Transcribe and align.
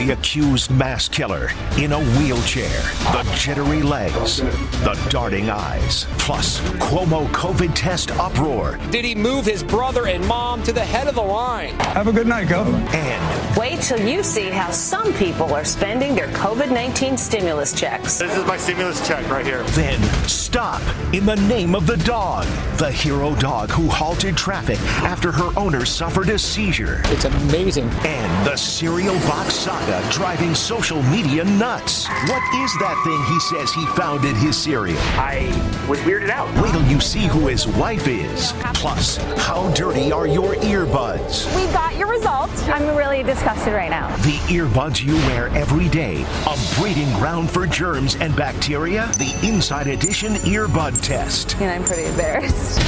The 0.00 0.12
accused 0.12 0.70
mass 0.70 1.10
killer 1.10 1.50
in 1.76 1.92
a 1.92 2.00
wheelchair, 2.16 2.80
the 3.12 3.30
jittery 3.36 3.82
legs, 3.82 4.38
the 4.38 4.98
darting 5.10 5.50
eyes, 5.50 6.06
plus 6.16 6.58
Cuomo 6.78 7.26
COVID 7.32 7.74
test 7.74 8.10
uproar. 8.12 8.78
Did 8.90 9.04
he 9.04 9.14
move 9.14 9.44
his 9.44 9.62
brother 9.62 10.06
and 10.06 10.26
mom 10.26 10.62
to 10.62 10.72
the 10.72 10.80
head 10.80 11.06
of 11.06 11.16
the 11.16 11.20
line? 11.20 11.74
Have 11.80 12.08
a 12.08 12.12
good 12.12 12.26
night, 12.26 12.48
Governor. 12.48 12.78
And 12.94 13.58
wait 13.58 13.82
till 13.82 14.00
you 14.00 14.22
see 14.22 14.48
how 14.48 14.70
some 14.70 15.12
people 15.12 15.52
are 15.52 15.66
spending 15.66 16.14
their 16.14 16.28
COVID 16.28 16.72
19 16.72 17.18
stimulus 17.18 17.78
checks. 17.78 18.18
This 18.18 18.34
is 18.34 18.46
my 18.46 18.56
stimulus 18.56 19.06
check 19.06 19.28
right 19.28 19.44
here. 19.44 19.64
Then 19.64 20.02
stop 20.26 20.80
in 21.12 21.26
the 21.26 21.36
name 21.36 21.74
of 21.74 21.86
the 21.86 21.98
dog, 21.98 22.46
the 22.78 22.90
hero 22.90 23.34
dog 23.34 23.68
who 23.68 23.86
halted 23.86 24.34
traffic 24.34 24.80
after 25.02 25.30
her 25.30 25.50
owner 25.58 25.84
suffered 25.84 26.30
a 26.30 26.38
seizure. 26.38 27.02
It's 27.06 27.26
amazing. 27.26 27.90
And 28.06 28.46
the 28.46 28.56
cereal 28.56 29.18
box 29.28 29.52
saga 29.52 29.89
driving 30.10 30.54
social 30.54 31.02
media 31.04 31.44
nuts. 31.44 32.06
What 32.06 32.42
is 32.62 32.72
that 32.78 33.00
thing 33.04 33.20
he 33.32 33.40
says 33.40 33.72
he 33.72 33.84
found 33.96 34.24
in 34.24 34.34
his 34.36 34.56
cereal? 34.56 34.96
I 35.18 35.46
was 35.88 35.98
weirded 36.00 36.30
out. 36.30 36.48
Wait 36.62 36.72
till 36.72 36.84
you 36.84 37.00
see 37.00 37.26
who 37.26 37.48
his 37.48 37.66
wife 37.66 38.06
is. 38.06 38.52
Plus, 38.74 39.16
how 39.36 39.68
dirty 39.74 40.12
are 40.12 40.26
your 40.26 40.54
earbuds? 40.56 41.44
We 41.56 41.70
got 41.72 41.96
your 41.96 42.08
results. 42.08 42.62
I'm 42.68 42.96
really 42.96 43.22
disgusted 43.22 43.72
right 43.72 43.90
now. 43.90 44.14
The 44.18 44.38
earbuds 44.48 45.02
you 45.02 45.16
wear 45.28 45.48
every 45.48 45.88
day, 45.88 46.24
a 46.46 46.56
breeding 46.78 47.12
ground 47.14 47.50
for 47.50 47.66
germs 47.66 48.16
and 48.16 48.34
bacteria. 48.36 49.10
The 49.18 49.38
Inside 49.42 49.88
Edition 49.88 50.34
earbud 50.34 51.00
test. 51.00 51.56
And 51.56 51.70
I'm 51.70 51.84
pretty 51.84 52.04
embarrassed. 52.04 52.78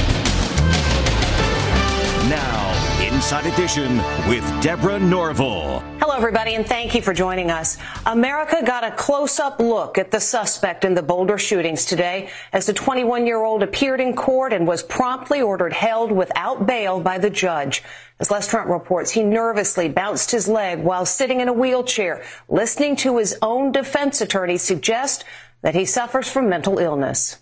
Now, 2.29 2.72
Inside 3.03 3.45
Edition 3.47 3.97
with 4.29 4.45
Deborah 4.61 4.97
Norville. 4.97 5.81
Hello, 5.99 6.15
everybody, 6.15 6.55
and 6.55 6.65
thank 6.65 6.95
you 6.95 7.01
for 7.01 7.13
joining 7.13 7.51
us. 7.51 7.77
America 8.05 8.63
got 8.65 8.85
a 8.85 8.91
close 8.91 9.41
up 9.41 9.59
look 9.59 9.97
at 9.97 10.09
the 10.09 10.21
suspect 10.21 10.85
in 10.85 10.93
the 10.93 11.03
Boulder 11.03 11.37
shootings 11.37 11.83
today 11.83 12.29
as 12.53 12.65
the 12.65 12.71
21 12.71 13.27
year 13.27 13.43
old 13.43 13.61
appeared 13.61 13.99
in 13.99 14.15
court 14.15 14.53
and 14.53 14.65
was 14.65 14.83
promptly 14.83 15.41
ordered 15.41 15.73
held 15.73 16.13
without 16.13 16.65
bail 16.65 17.01
by 17.01 17.17
the 17.17 17.29
judge. 17.29 17.83
As 18.21 18.31
Les 18.31 18.47
Trent 18.47 18.69
reports, 18.69 19.11
he 19.11 19.21
nervously 19.21 19.89
bounced 19.89 20.31
his 20.31 20.47
leg 20.47 20.79
while 20.79 21.05
sitting 21.05 21.41
in 21.41 21.49
a 21.49 21.53
wheelchair, 21.53 22.23
listening 22.47 22.95
to 22.95 23.17
his 23.17 23.37
own 23.41 23.73
defense 23.73 24.21
attorney 24.21 24.57
suggest 24.57 25.25
that 25.61 25.75
he 25.75 25.83
suffers 25.83 26.29
from 26.29 26.47
mental 26.47 26.79
illness. 26.79 27.39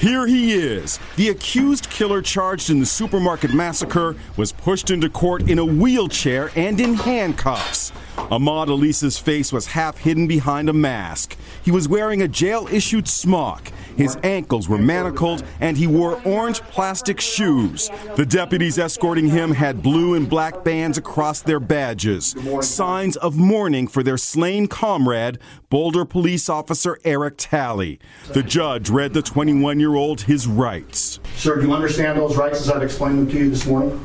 Here 0.00 0.28
he 0.28 0.52
is. 0.52 1.00
The 1.16 1.30
accused 1.30 1.90
killer 1.90 2.22
charged 2.22 2.70
in 2.70 2.78
the 2.78 2.86
supermarket 2.86 3.52
massacre 3.52 4.14
was 4.36 4.52
pushed 4.52 4.92
into 4.92 5.10
court 5.10 5.50
in 5.50 5.58
a 5.58 5.64
wheelchair 5.64 6.52
and 6.54 6.80
in 6.80 6.94
handcuffs. 6.94 7.90
Ahmad 8.30 8.68
Alissa's 8.68 9.18
face 9.18 9.52
was 9.52 9.66
half 9.66 9.98
hidden 9.98 10.28
behind 10.28 10.68
a 10.68 10.72
mask. 10.72 11.36
He 11.64 11.72
was 11.72 11.88
wearing 11.88 12.22
a 12.22 12.28
jail 12.28 12.68
issued 12.70 13.08
smock. 13.08 13.72
His 13.98 14.16
ankles 14.22 14.68
were 14.68 14.78
manacled 14.78 15.42
and 15.60 15.76
he 15.76 15.88
wore 15.88 16.22
orange 16.24 16.60
plastic 16.62 17.20
shoes. 17.20 17.90
The 18.14 18.24
deputies 18.24 18.78
escorting 18.78 19.28
him 19.28 19.50
had 19.50 19.82
blue 19.82 20.14
and 20.14 20.28
black 20.28 20.62
bands 20.64 20.96
across 20.96 21.42
their 21.42 21.58
badges, 21.58 22.34
signs 22.60 23.16
of 23.16 23.36
mourning 23.36 23.88
for 23.88 24.04
their 24.04 24.16
slain 24.16 24.68
comrade, 24.68 25.38
Boulder 25.68 26.04
police 26.04 26.48
officer 26.48 26.96
Eric 27.04 27.34
Talley. 27.38 27.98
The 28.28 28.44
judge 28.44 28.88
read 28.88 29.14
the 29.14 29.20
21 29.20 29.80
year 29.80 29.96
old 29.96 30.22
his 30.22 30.46
rights. 30.46 31.18
Sir, 31.34 31.60
do 31.60 31.66
you 31.66 31.74
understand 31.74 32.18
those 32.18 32.36
rights 32.36 32.60
as 32.60 32.70
I've 32.70 32.82
explained 32.84 33.18
them 33.18 33.30
to 33.30 33.36
you 33.36 33.50
this 33.50 33.66
morning? 33.66 34.04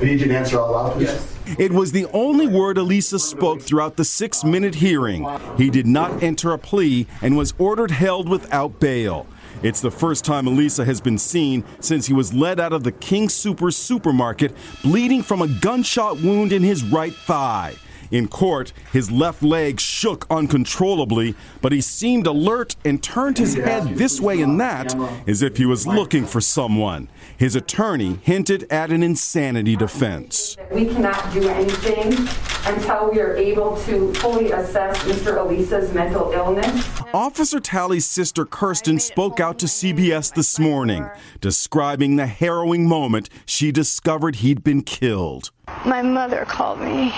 I 0.00 0.04
need 0.04 0.20
you 0.20 0.26
to 0.26 0.36
answer 0.36 0.58
out 0.58 0.72
loud, 0.72 0.92
please. 0.94 1.04
Yes. 1.04 1.35
It 1.58 1.72
was 1.72 1.92
the 1.92 2.06
only 2.12 2.46
word 2.46 2.76
Alissa 2.76 3.20
spoke 3.20 3.62
throughout 3.62 3.96
the 3.96 4.04
six 4.04 4.44
minute 4.44 4.74
hearing. 4.74 5.26
He 5.56 5.70
did 5.70 5.86
not 5.86 6.22
enter 6.22 6.52
a 6.52 6.58
plea 6.58 7.06
and 7.22 7.36
was 7.36 7.54
ordered 7.58 7.90
held 7.90 8.28
without 8.28 8.80
bail. 8.80 9.26
It's 9.62 9.80
the 9.80 9.90
first 9.90 10.24
time 10.24 10.46
Alissa 10.46 10.84
has 10.84 11.00
been 11.00 11.18
seen 11.18 11.64
since 11.80 12.06
he 12.06 12.12
was 12.12 12.34
led 12.34 12.60
out 12.60 12.72
of 12.72 12.82
the 12.82 12.92
King 12.92 13.28
Soopers 13.28 13.74
supermarket 13.74 14.54
bleeding 14.82 15.22
from 15.22 15.40
a 15.40 15.48
gunshot 15.48 16.20
wound 16.20 16.52
in 16.52 16.62
his 16.62 16.84
right 16.84 17.14
thigh. 17.14 17.74
In 18.10 18.28
court, 18.28 18.72
his 18.92 19.10
left 19.10 19.42
leg 19.42 19.80
shook 19.80 20.26
uncontrollably, 20.30 21.34
but 21.60 21.72
he 21.72 21.80
seemed 21.80 22.26
alert 22.26 22.76
and 22.84 23.02
turned 23.02 23.38
his 23.38 23.54
head 23.54 23.96
this 23.96 24.20
way 24.20 24.40
and 24.40 24.60
that 24.60 24.94
as 25.26 25.42
if 25.42 25.56
he 25.56 25.66
was 25.66 25.86
looking 25.86 26.24
for 26.24 26.40
someone. 26.40 27.08
His 27.36 27.56
attorney 27.56 28.18
hinted 28.22 28.70
at 28.70 28.90
an 28.90 29.02
insanity 29.02 29.76
defense. 29.76 30.56
We 30.72 30.86
cannot 30.86 31.32
do 31.32 31.48
anything 31.48 32.28
until 32.66 33.10
we 33.10 33.20
are 33.20 33.36
able 33.36 33.76
to 33.82 34.12
fully 34.14 34.50
assess 34.52 34.98
Mr. 35.04 35.36
Alissa's 35.36 35.92
mental 35.92 36.32
illness. 36.32 37.00
Officer 37.14 37.60
Talley's 37.60 38.06
sister 38.06 38.44
Kirsten 38.44 38.98
spoke 38.98 39.38
out 39.40 39.58
to 39.60 39.66
CBS 39.66 40.34
this 40.34 40.58
morning, 40.58 41.08
describing 41.40 42.16
the 42.16 42.26
harrowing 42.26 42.88
moment 42.88 43.28
she 43.44 43.70
discovered 43.70 44.36
he'd 44.36 44.64
been 44.64 44.82
killed. 44.82 45.50
My 45.84 46.02
mother 46.02 46.44
called 46.44 46.80
me 46.80 47.14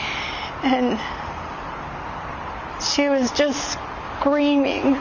and 0.63 0.99
she 2.83 3.09
was 3.09 3.31
just 3.33 3.79
screaming. 4.19 4.97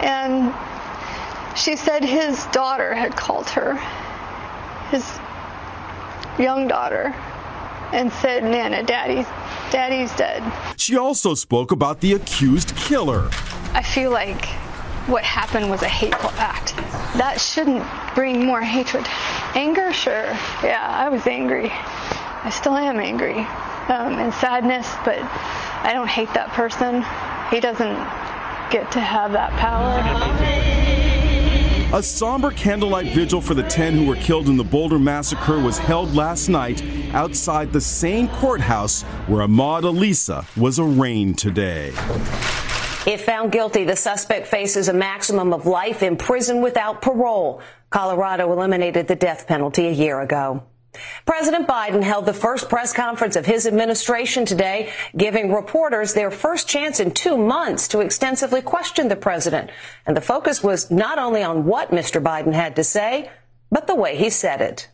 And 0.00 0.52
she 1.56 1.76
said 1.76 2.04
his 2.04 2.44
daughter 2.46 2.94
had 2.94 3.16
called 3.16 3.48
her, 3.50 3.76
his 4.90 5.18
young 6.38 6.66
daughter, 6.66 7.14
and 7.92 8.12
said, 8.12 8.42
Nana, 8.42 8.82
daddy, 8.82 9.26
daddy's 9.70 10.12
dead. 10.16 10.42
She 10.76 10.96
also 10.96 11.34
spoke 11.34 11.70
about 11.70 12.00
the 12.00 12.14
accused 12.14 12.74
killer. 12.76 13.28
I 13.74 13.82
feel 13.82 14.10
like 14.10 14.46
what 15.06 15.22
happened 15.24 15.70
was 15.70 15.82
a 15.82 15.88
hateful 15.88 16.30
act. 16.36 16.74
That 17.16 17.40
shouldn't 17.40 17.84
bring 18.14 18.44
more 18.44 18.62
hatred. 18.62 19.06
Anger, 19.54 19.92
sure. 19.92 20.24
Yeah, 20.64 20.86
I 20.88 21.08
was 21.08 21.26
angry. 21.26 21.70
I 21.70 22.50
still 22.50 22.74
am 22.74 22.98
angry 22.98 23.46
um, 23.88 24.18
and 24.18 24.32
sadness, 24.34 24.88
but 25.04 25.18
I 25.84 25.92
don't 25.92 26.08
hate 26.08 26.32
that 26.34 26.48
person. 26.50 27.04
He 27.50 27.60
doesn't 27.60 27.96
get 28.70 28.90
to 28.92 29.00
have 29.00 29.32
that 29.32 29.50
power. 29.52 30.00
A 31.94 32.02
somber 32.02 32.50
candlelight 32.52 33.12
vigil 33.12 33.42
for 33.42 33.52
the 33.52 33.64
10 33.64 33.92
who 33.94 34.06
were 34.06 34.16
killed 34.16 34.48
in 34.48 34.56
the 34.56 34.64
Boulder 34.64 34.98
massacre 34.98 35.60
was 35.60 35.76
held 35.76 36.14
last 36.14 36.48
night 36.48 36.82
outside 37.12 37.70
the 37.70 37.82
same 37.82 38.28
courthouse 38.28 39.02
where 39.26 39.42
Ahmad 39.42 39.84
Alissa 39.84 40.46
was 40.56 40.78
arraigned 40.78 41.36
today. 41.36 41.88
If 43.04 43.24
found 43.24 43.52
guilty, 43.52 43.84
the 43.84 43.96
suspect 43.96 44.46
faces 44.46 44.88
a 44.88 44.94
maximum 44.94 45.52
of 45.52 45.66
life 45.66 46.02
in 46.02 46.16
prison 46.16 46.62
without 46.62 47.02
parole. 47.02 47.60
Colorado 47.90 48.50
eliminated 48.50 49.06
the 49.06 49.16
death 49.16 49.46
penalty 49.46 49.88
a 49.88 49.92
year 49.92 50.20
ago. 50.20 50.62
President 51.24 51.66
Biden 51.66 52.02
held 52.02 52.26
the 52.26 52.34
first 52.34 52.68
press 52.68 52.92
conference 52.92 53.36
of 53.36 53.46
his 53.46 53.66
administration 53.66 54.44
today, 54.44 54.92
giving 55.16 55.52
reporters 55.52 56.14
their 56.14 56.30
first 56.30 56.68
chance 56.68 57.00
in 57.00 57.12
two 57.12 57.36
months 57.36 57.88
to 57.88 58.00
extensively 58.00 58.60
question 58.60 59.08
the 59.08 59.16
president. 59.16 59.70
And 60.06 60.16
the 60.16 60.20
focus 60.20 60.62
was 60.62 60.90
not 60.90 61.18
only 61.18 61.42
on 61.42 61.64
what 61.64 61.90
Mr. 61.90 62.22
Biden 62.22 62.52
had 62.52 62.76
to 62.76 62.84
say, 62.84 63.30
but 63.70 63.86
the 63.86 63.94
way 63.94 64.16
he 64.16 64.28
said 64.30 64.60
it. 64.60 64.88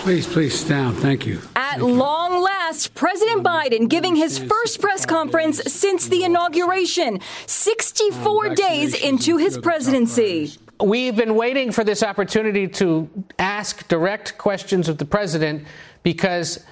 Please, 0.00 0.26
please 0.26 0.58
stand. 0.58 0.96
Thank 0.96 1.26
you. 1.26 1.40
At 1.54 1.78
Thank 1.78 1.82
long 1.82 2.32
you. 2.32 2.44
last, 2.44 2.94
President 2.94 3.44
Biden 3.44 3.86
giving 3.86 4.16
his 4.16 4.38
first 4.38 4.80
press 4.80 5.04
conference 5.04 5.58
since 5.70 6.08
the 6.08 6.24
inauguration, 6.24 7.20
64 7.46 8.54
days 8.54 8.94
into 8.94 9.36
his 9.36 9.58
presidency. 9.58 10.56
We've 10.82 11.14
been 11.14 11.34
waiting 11.34 11.72
for 11.72 11.84
this 11.84 12.02
opportunity 12.02 12.66
to 12.68 13.08
ask 13.38 13.86
direct 13.88 14.38
questions 14.38 14.88
of 14.88 14.98
the 14.98 15.04
president 15.04 15.66
because 16.02 16.64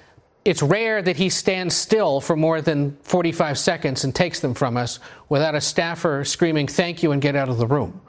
it's 0.45 0.63
rare 0.63 1.03
that 1.03 1.17
he 1.17 1.29
stands 1.29 1.77
still 1.77 2.21
for 2.21 2.35
more 2.37 2.61
than 2.63 2.97
45 3.03 3.59
seconds 3.59 4.05
and 4.05 4.15
takes 4.15 4.41
them 4.41 4.55
from 4.55 4.77
us 4.77 4.99
without 5.29 5.55
a 5.55 5.61
staffer 5.61 6.25
screaming, 6.25 6.67
thank 6.67 7.03
you, 7.03 7.13
and 7.13 7.21
get 7.21 7.37
out 7.37 7.49
of 7.49 7.59
the 7.59 7.67
room. 7.67 8.01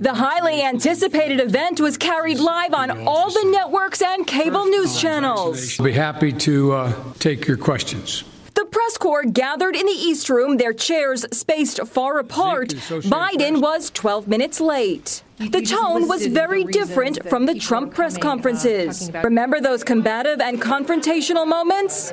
The 0.00 0.14
highly 0.14 0.62
anticipated 0.62 1.38
event 1.40 1.80
was 1.80 1.96
carried 1.96 2.40
live 2.40 2.74
on 2.74 3.06
all 3.06 3.30
the 3.30 3.44
networks 3.44 4.02
and 4.02 4.26
cable 4.26 4.64
news 4.64 5.00
channels. 5.00 5.78
I'll 5.78 5.86
be 5.86 5.92
happy 5.92 6.32
to 6.32 6.72
uh, 6.72 7.12
take 7.20 7.46
your 7.46 7.56
questions. 7.56 8.24
The 8.54 8.64
press 8.64 8.96
corps 8.96 9.24
gathered 9.24 9.76
in 9.76 9.86
the 9.86 9.92
East 9.92 10.28
Room, 10.30 10.56
their 10.56 10.72
chairs 10.72 11.26
spaced 11.32 11.84
far 11.86 12.18
apart. 12.18 12.68
Biden 12.70 13.60
was 13.60 13.90
12 13.90 14.26
minutes 14.26 14.60
late. 14.60 15.23
The 15.36 15.62
tone 15.62 16.06
was 16.06 16.26
very 16.26 16.62
different 16.62 17.28
from 17.28 17.46
the 17.46 17.58
Trump 17.58 17.92
press 17.92 18.16
uh, 18.16 18.20
conferences. 18.20 19.10
Remember 19.24 19.60
those 19.60 19.82
combative 19.82 20.40
and 20.40 20.62
confrontational 20.62 21.44
moments? 21.44 22.12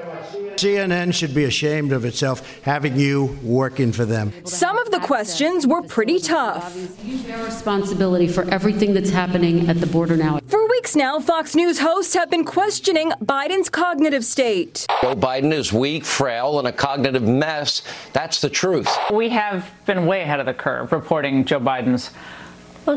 CNN 0.56 1.14
should 1.14 1.36
be 1.36 1.44
ashamed 1.44 1.92
of 1.92 2.04
itself 2.04 2.62
having 2.64 2.98
you 2.98 3.38
working 3.44 3.92
for 3.92 4.06
them. 4.06 4.34
Some 4.46 4.78
of 4.80 4.90
the 4.90 5.00
questions 5.00 5.68
were 5.68 5.84
pretty 5.84 6.18
tough. 6.20 6.74
Their 7.04 7.44
responsibility 7.44 8.28
for 8.28 8.44
everything 8.46 8.94
that's 8.96 9.12
happening 9.12 9.70
at 9.70 9.80
the 9.80 9.88
border 9.88 10.18
now. 10.18 10.40
For 10.48 10.68
weeks 10.70 10.96
now, 10.96 11.20
Fox 11.20 11.56
News 11.56 11.78
hosts 11.78 12.16
have 12.16 12.32
been 12.32 12.44
questioning 12.44 13.12
Biden's 13.24 13.70
cognitive 13.70 14.26
state. 14.26 14.88
Joe 15.04 15.16
Biden 15.16 15.54
is 15.54 15.72
weak, 15.72 16.06
frail, 16.06 16.58
and 16.58 16.68
a 16.68 16.72
cognitive 16.72 17.24
mess. 17.24 17.84
That's 18.14 18.42
the 18.42 18.50
truth. 18.50 18.90
We 19.14 19.30
have 19.30 19.70
been 19.86 20.08
way 20.08 20.22
ahead 20.22 20.40
of 20.40 20.48
the 20.48 20.56
curve 20.56 20.92
reporting 20.92 21.46
Joe 21.46 21.60
Biden's 21.60 22.10
well, 22.10 22.22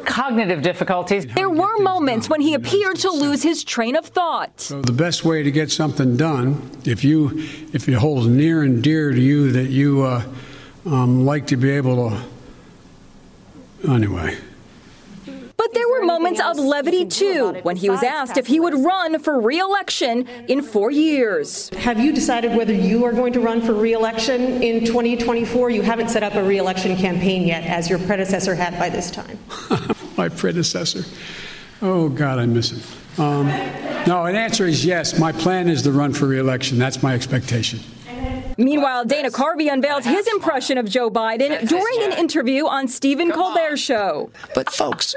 cognitive 0.04 0.62
difficulties. 0.62 1.26
There 1.26 1.50
were 1.50 1.78
moments 1.78 2.28
when 2.28 2.40
he 2.40 2.54
appeared 2.54 2.96
to 2.96 3.10
lose 3.10 3.42
his 3.42 3.64
train 3.64 3.96
of 3.96 4.06
thought. 4.06 4.60
So 4.60 4.80
the 4.80 4.92
best 4.92 5.24
way 5.24 5.42
to 5.42 5.50
get 5.50 5.70
something 5.70 6.16
done, 6.16 6.70
if 6.84 7.04
you 7.04 7.30
if 7.72 7.88
it 7.88 7.94
holds 7.94 8.26
near 8.26 8.62
and 8.62 8.82
dear 8.82 9.12
to 9.12 9.20
you 9.20 9.52
that 9.52 9.70
you 9.70 10.02
uh, 10.02 10.22
um, 10.86 11.24
like 11.24 11.46
to 11.48 11.56
be 11.56 11.70
able 11.70 12.10
to, 12.10 13.90
anyway. 13.90 14.36
But 15.64 15.72
there 15.72 15.88
were 15.88 16.04
moments 16.04 16.40
of 16.40 16.58
levity 16.58 17.06
too 17.06 17.58
when 17.62 17.76
he 17.76 17.88
was 17.88 18.02
asked 18.02 18.36
if 18.36 18.46
he 18.46 18.60
would 18.60 18.74
run 18.74 19.18
for 19.18 19.40
re-election 19.40 20.28
in 20.46 20.60
four 20.60 20.90
years. 20.90 21.70
Have 21.70 21.98
you 21.98 22.12
decided 22.12 22.54
whether 22.54 22.74
you 22.74 23.06
are 23.06 23.14
going 23.14 23.32
to 23.32 23.40
run 23.40 23.62
for 23.62 23.72
re-election 23.72 24.62
in 24.62 24.84
2024? 24.84 25.70
You 25.70 25.80
haven't 25.80 26.10
set 26.10 26.22
up 26.22 26.34
a 26.34 26.44
re-election 26.44 26.96
campaign 26.96 27.46
yet, 27.46 27.64
as 27.64 27.88
your 27.88 27.98
predecessor 28.00 28.54
had 28.54 28.78
by 28.78 28.90
this 28.90 29.10
time. 29.10 29.38
My 30.18 30.28
predecessor. 30.28 31.02
Oh 31.80 32.10
God, 32.10 32.38
I 32.38 32.44
miss 32.44 32.70
him. 32.70 33.24
Um, 33.24 33.46
no, 34.06 34.26
an 34.26 34.36
answer 34.36 34.66
is 34.66 34.84
yes. 34.84 35.18
My 35.18 35.32
plan 35.32 35.70
is 35.70 35.80
to 35.82 35.92
run 35.92 36.12
for 36.12 36.26
re-election. 36.26 36.78
That's 36.78 37.02
my 37.02 37.14
expectation. 37.14 37.80
Meanwhile, 38.58 39.06
Dana 39.06 39.30
Carvey 39.30 39.72
unveiled 39.72 40.04
his 40.04 40.28
impression 40.28 40.78
of 40.78 40.88
Joe 40.88 41.10
Biden 41.10 41.66
during 41.68 42.12
an 42.12 42.18
interview 42.18 42.66
on 42.66 42.86
Stephen 42.86 43.30
Colbert's 43.32 43.80
show. 43.80 44.30
But 44.54 44.70
folks, 44.70 45.14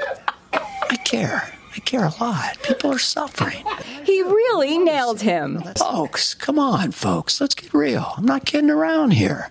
I 0.90 0.96
care. 0.96 1.52
I 1.74 1.80
care 1.80 2.04
a 2.04 2.14
lot. 2.20 2.58
People 2.62 2.92
are 2.92 2.98
suffering. 2.98 3.64
He 4.04 4.22
really 4.22 4.78
nailed 4.78 5.20
him. 5.20 5.62
Folks, 5.76 6.34
come 6.34 6.58
on, 6.58 6.92
folks. 6.92 7.40
Let's 7.40 7.54
get 7.54 7.72
real. 7.72 8.14
I'm 8.16 8.24
not 8.24 8.44
kidding 8.44 8.70
around 8.70 9.12
here. 9.12 9.50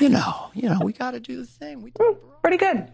You 0.00 0.08
know, 0.08 0.50
you 0.54 0.68
know, 0.68 0.78
we 0.82 0.92
got 0.92 1.10
to 1.10 1.20
do 1.20 1.36
the 1.36 1.46
thing. 1.46 1.82
We 1.82 1.90
mm, 1.90 2.16
Pretty 2.46 2.58
good. 2.58 2.86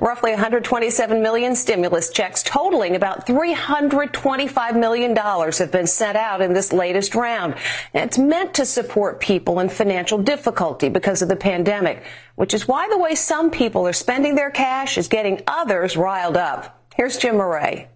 Roughly 0.00 0.30
127 0.30 1.20
million 1.20 1.56
stimulus 1.56 2.10
checks 2.10 2.44
totaling 2.44 2.94
about 2.94 3.26
$325 3.26 4.78
million 4.78 5.16
have 5.16 5.72
been 5.72 5.88
sent 5.88 6.16
out 6.16 6.40
in 6.40 6.52
this 6.52 6.72
latest 6.72 7.16
round. 7.16 7.56
And 7.92 8.04
it's 8.04 8.18
meant 8.18 8.54
to 8.54 8.64
support 8.64 9.20
people 9.20 9.58
in 9.58 9.68
financial 9.68 10.16
difficulty 10.16 10.88
because 10.88 11.22
of 11.22 11.28
the 11.28 11.34
pandemic, 11.34 12.04
which 12.36 12.54
is 12.54 12.68
why 12.68 12.88
the 12.88 12.98
way 12.98 13.16
some 13.16 13.50
people 13.50 13.84
are 13.84 13.92
spending 13.92 14.36
their 14.36 14.50
cash 14.52 14.96
is 14.96 15.08
getting 15.08 15.42
others 15.48 15.96
riled 15.96 16.36
up. 16.36 16.79
Here's 17.00 17.16
Jim 17.16 17.36
Moret. 17.36 17.88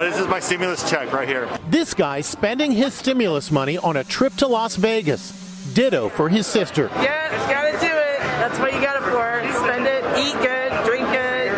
This 0.00 0.18
is 0.18 0.26
my 0.28 0.40
stimulus 0.40 0.88
check 0.88 1.12
right 1.12 1.28
here. 1.28 1.46
This 1.68 1.92
guy 1.92 2.22
spending 2.22 2.72
his 2.72 2.94
stimulus 2.94 3.50
money 3.50 3.76
on 3.76 3.98
a 3.98 4.04
trip 4.04 4.32
to 4.36 4.46
Las 4.46 4.76
Vegas. 4.76 5.30
Ditto 5.74 6.08
for 6.08 6.30
his 6.30 6.46
sister. 6.46 6.88
Yeah, 7.02 7.28
gotta 7.50 7.72
do 7.72 7.92
it. 7.92 8.18
That's 8.40 8.58
what 8.58 8.72
you 8.72 8.80
got 8.80 8.96
it 8.96 9.02
for. 9.10 9.62
Spend 9.62 9.86
it, 9.86 10.02
eat 10.16 10.32
good, 10.40 10.72
drink 10.86 11.06
good, 11.12 11.52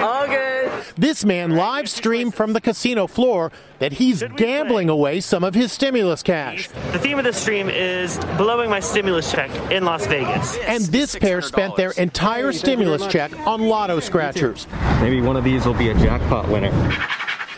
all 0.00 0.28
good. 0.28 0.70
This 0.98 1.26
man 1.26 1.50
live 1.56 1.90
streamed 1.90 2.34
from 2.34 2.54
the 2.54 2.60
casino 2.60 3.06
floor 3.06 3.52
that 3.80 3.92
he's 3.92 4.22
gambling 4.36 4.88
away 4.88 5.20
some 5.20 5.44
of 5.44 5.54
his 5.54 5.70
stimulus 5.70 6.22
cash. 6.22 6.68
The 6.92 6.98
theme 6.98 7.18
of 7.18 7.24
the 7.24 7.34
stream 7.34 7.68
is 7.68 8.16
blowing 8.38 8.70
my 8.70 8.80
stimulus 8.80 9.30
check 9.30 9.50
in 9.70 9.84
Las 9.84 10.06
Vegas. 10.06 10.56
And 10.58 10.82
this 10.84 11.14
pair 11.14 11.42
spent 11.42 11.76
their 11.76 11.90
entire 11.92 12.50
stimulus 12.50 13.06
check 13.08 13.30
on 13.46 13.68
lotto 13.68 14.00
scratchers. 14.00 14.66
Maybe 15.02 15.20
one 15.20 15.36
of 15.36 15.44
these 15.44 15.66
will 15.66 15.74
be 15.74 15.90
a 15.90 15.94
jackpot 15.94 16.48
winner. 16.48 16.72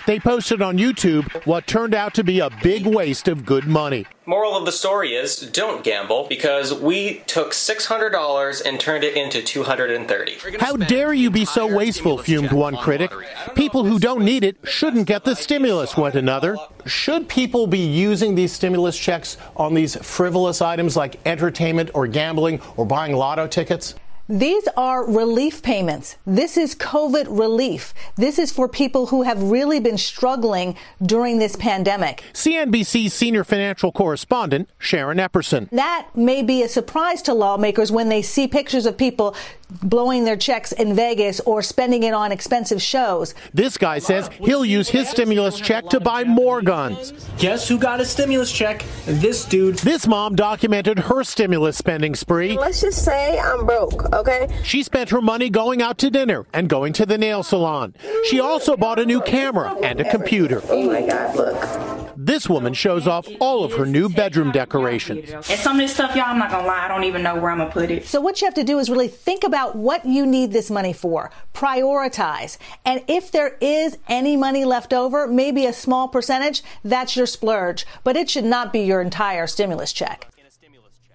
They 0.08 0.18
posted 0.18 0.62
on 0.62 0.78
YouTube 0.78 1.30
what 1.44 1.66
turned 1.66 1.92
out 1.92 2.14
to 2.14 2.24
be 2.24 2.40
a 2.40 2.48
big 2.62 2.86
waste 2.86 3.28
of 3.28 3.44
good 3.44 3.66
money. 3.66 4.06
Moral 4.24 4.56
of 4.56 4.64
the 4.64 4.72
story 4.72 5.14
is 5.14 5.36
don't 5.36 5.84
gamble 5.84 6.26
because 6.30 6.72
we 6.72 7.18
took 7.26 7.50
$600 7.50 8.62
and 8.64 8.80
turned 8.80 9.04
it 9.04 9.18
into 9.18 9.42
230. 9.42 10.56
How 10.60 10.76
dare 10.76 11.12
you 11.12 11.30
be 11.30 11.44
so 11.44 11.66
wasteful, 11.76 12.16
fumed 12.16 12.52
one 12.52 12.78
critic. 12.78 13.12
People 13.54 13.84
who 13.84 13.98
don't 13.98 14.24
need 14.24 14.44
it 14.44 14.56
shouldn't 14.64 15.06
get 15.06 15.24
the 15.24 15.36
stimulus, 15.36 15.94
went 15.94 16.14
another. 16.14 16.56
Should 16.86 17.28
people 17.28 17.66
be 17.66 17.80
using 17.80 18.34
these 18.34 18.50
stimulus 18.50 18.98
checks 18.98 19.36
on 19.56 19.74
these 19.74 19.94
frivolous 19.96 20.62
items 20.62 20.96
like 20.96 21.20
entertainment 21.26 21.90
or 21.92 22.06
gambling 22.06 22.62
or 22.78 22.86
buying 22.86 23.12
lotto 23.12 23.46
tickets? 23.46 23.94
These 24.30 24.68
are 24.76 25.10
relief 25.10 25.62
payments. 25.62 26.16
This 26.26 26.58
is 26.58 26.74
COVID 26.74 27.26
relief. 27.30 27.94
This 28.16 28.38
is 28.38 28.52
for 28.52 28.68
people 28.68 29.06
who 29.06 29.22
have 29.22 29.42
really 29.42 29.80
been 29.80 29.96
struggling 29.96 30.76
during 31.02 31.38
this 31.38 31.56
pandemic. 31.56 32.22
CNBC's 32.34 33.14
senior 33.14 33.42
financial 33.42 33.90
correspondent, 33.90 34.68
Sharon 34.78 35.16
Epperson. 35.16 35.70
That 35.70 36.08
may 36.14 36.42
be 36.42 36.62
a 36.62 36.68
surprise 36.68 37.22
to 37.22 37.32
lawmakers 37.32 37.90
when 37.90 38.10
they 38.10 38.20
see 38.20 38.46
pictures 38.46 38.84
of 38.84 38.98
people 38.98 39.34
blowing 39.70 40.24
their 40.24 40.36
checks 40.36 40.72
in 40.72 40.94
Vegas 40.94 41.40
or 41.40 41.62
spending 41.62 42.02
it 42.02 42.14
on 42.14 42.32
expensive 42.32 42.80
shows. 42.80 43.34
This 43.52 43.76
guy 43.76 43.98
says 43.98 44.30
he'll 44.40 44.64
use 44.64 44.88
his 44.88 45.08
stimulus 45.08 45.58
check 45.58 45.88
to 45.88 46.00
buy 46.00 46.24
more 46.24 46.62
guns. 46.62 47.12
Guess 47.38 47.68
who 47.68 47.78
got 47.78 48.00
a 48.00 48.04
stimulus 48.04 48.50
check? 48.50 48.84
This 49.06 49.44
dude. 49.44 49.76
This 49.76 50.06
mom 50.06 50.36
documented 50.36 50.98
her 50.98 51.24
stimulus 51.24 51.76
spending 51.76 52.14
spree. 52.14 52.56
Let's 52.56 52.80
just 52.80 53.04
say 53.04 53.38
I'm 53.38 53.66
broke, 53.66 54.12
okay? 54.12 54.48
She 54.64 54.82
spent 54.82 55.10
her 55.10 55.20
money 55.20 55.50
going 55.50 55.82
out 55.82 55.98
to 55.98 56.10
dinner 56.10 56.46
and 56.52 56.68
going 56.68 56.92
to 56.94 57.06
the 57.06 57.18
nail 57.18 57.42
salon. 57.42 57.94
She 58.28 58.40
also 58.40 58.76
bought 58.76 58.98
a 58.98 59.06
new 59.06 59.20
camera 59.20 59.76
and 59.82 60.00
a 60.00 60.10
computer. 60.10 60.62
Oh 60.68 60.82
my 60.84 61.02
God, 61.02 61.36
look. 61.36 62.07
This 62.20 62.48
woman 62.48 62.74
shows 62.74 63.06
off 63.06 63.28
all 63.38 63.62
of 63.62 63.74
her 63.74 63.86
new 63.86 64.08
bedroom 64.08 64.50
decorations. 64.50 65.30
And 65.30 65.44
some 65.44 65.76
of 65.76 65.82
this 65.82 65.94
stuff, 65.94 66.16
y'all, 66.16 66.24
I'm 66.24 66.38
not 66.40 66.50
gonna 66.50 66.66
lie, 66.66 66.84
I 66.84 66.88
don't 66.88 67.04
even 67.04 67.22
know 67.22 67.36
where 67.36 67.52
I'm 67.52 67.58
gonna 67.58 67.70
put 67.70 67.92
it. 67.92 68.06
So 68.06 68.20
what 68.20 68.40
you 68.40 68.46
have 68.48 68.54
to 68.54 68.64
do 68.64 68.80
is 68.80 68.90
really 68.90 69.06
think 69.06 69.44
about 69.44 69.76
what 69.76 70.04
you 70.04 70.26
need 70.26 70.50
this 70.50 70.68
money 70.68 70.92
for. 70.92 71.30
Prioritize. 71.54 72.58
And 72.84 73.04
if 73.06 73.30
there 73.30 73.56
is 73.60 73.98
any 74.08 74.36
money 74.36 74.64
left 74.64 74.92
over, 74.92 75.28
maybe 75.28 75.64
a 75.66 75.72
small 75.72 76.08
percentage, 76.08 76.64
that's 76.82 77.14
your 77.14 77.26
splurge. 77.26 77.86
But 78.02 78.16
it 78.16 78.28
should 78.28 78.42
not 78.42 78.72
be 78.72 78.80
your 78.80 79.00
entire 79.00 79.46
stimulus 79.46 79.92
check. 79.92 80.26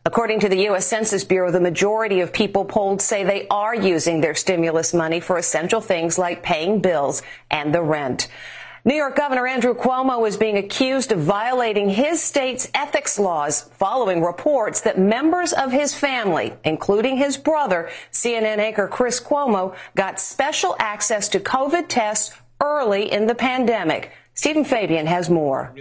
According 0.05 0.39
to 0.39 0.47
the 0.47 0.63
U.S. 0.67 0.87
Census 0.87 1.25
Bureau, 1.25 1.51
the 1.51 1.59
majority 1.59 2.21
of 2.21 2.31
people 2.31 2.63
polled 2.63 3.01
say 3.01 3.25
they 3.25 3.45
are 3.49 3.75
using 3.75 4.21
their 4.21 4.35
stimulus 4.35 4.93
money 4.93 5.19
for 5.19 5.37
essential 5.37 5.81
things 5.81 6.17
like 6.17 6.43
paying 6.43 6.79
bills 6.79 7.23
and 7.51 7.75
the 7.75 7.81
rent. 7.81 8.29
New 8.85 8.95
York 8.95 9.15
Governor 9.15 9.47
Andrew 9.47 9.73
Cuomo 9.73 10.27
is 10.27 10.35
being 10.35 10.57
accused 10.57 11.13
of 11.13 11.19
violating 11.19 11.87
his 11.87 12.21
state's 12.21 12.69
ethics 12.73 13.17
laws 13.17 13.61
following 13.75 14.21
reports 14.21 14.81
that 14.81 14.99
members 14.99 15.53
of 15.53 15.71
his 15.71 15.95
family, 15.95 16.51
including 16.65 17.15
his 17.15 17.37
brother, 17.37 17.89
CNN 18.11 18.57
anchor 18.57 18.89
Chris 18.89 19.21
Cuomo, 19.21 19.73
got 19.95 20.19
special 20.19 20.75
access 20.79 21.29
to 21.29 21.39
COVID 21.39 21.85
tests 21.87 22.35
early 22.61 23.09
in 23.09 23.25
the 23.25 23.35
pandemic. 23.35 24.11
Stephen 24.35 24.65
Fabian 24.65 25.05
has 25.05 25.29
more. 25.29 25.71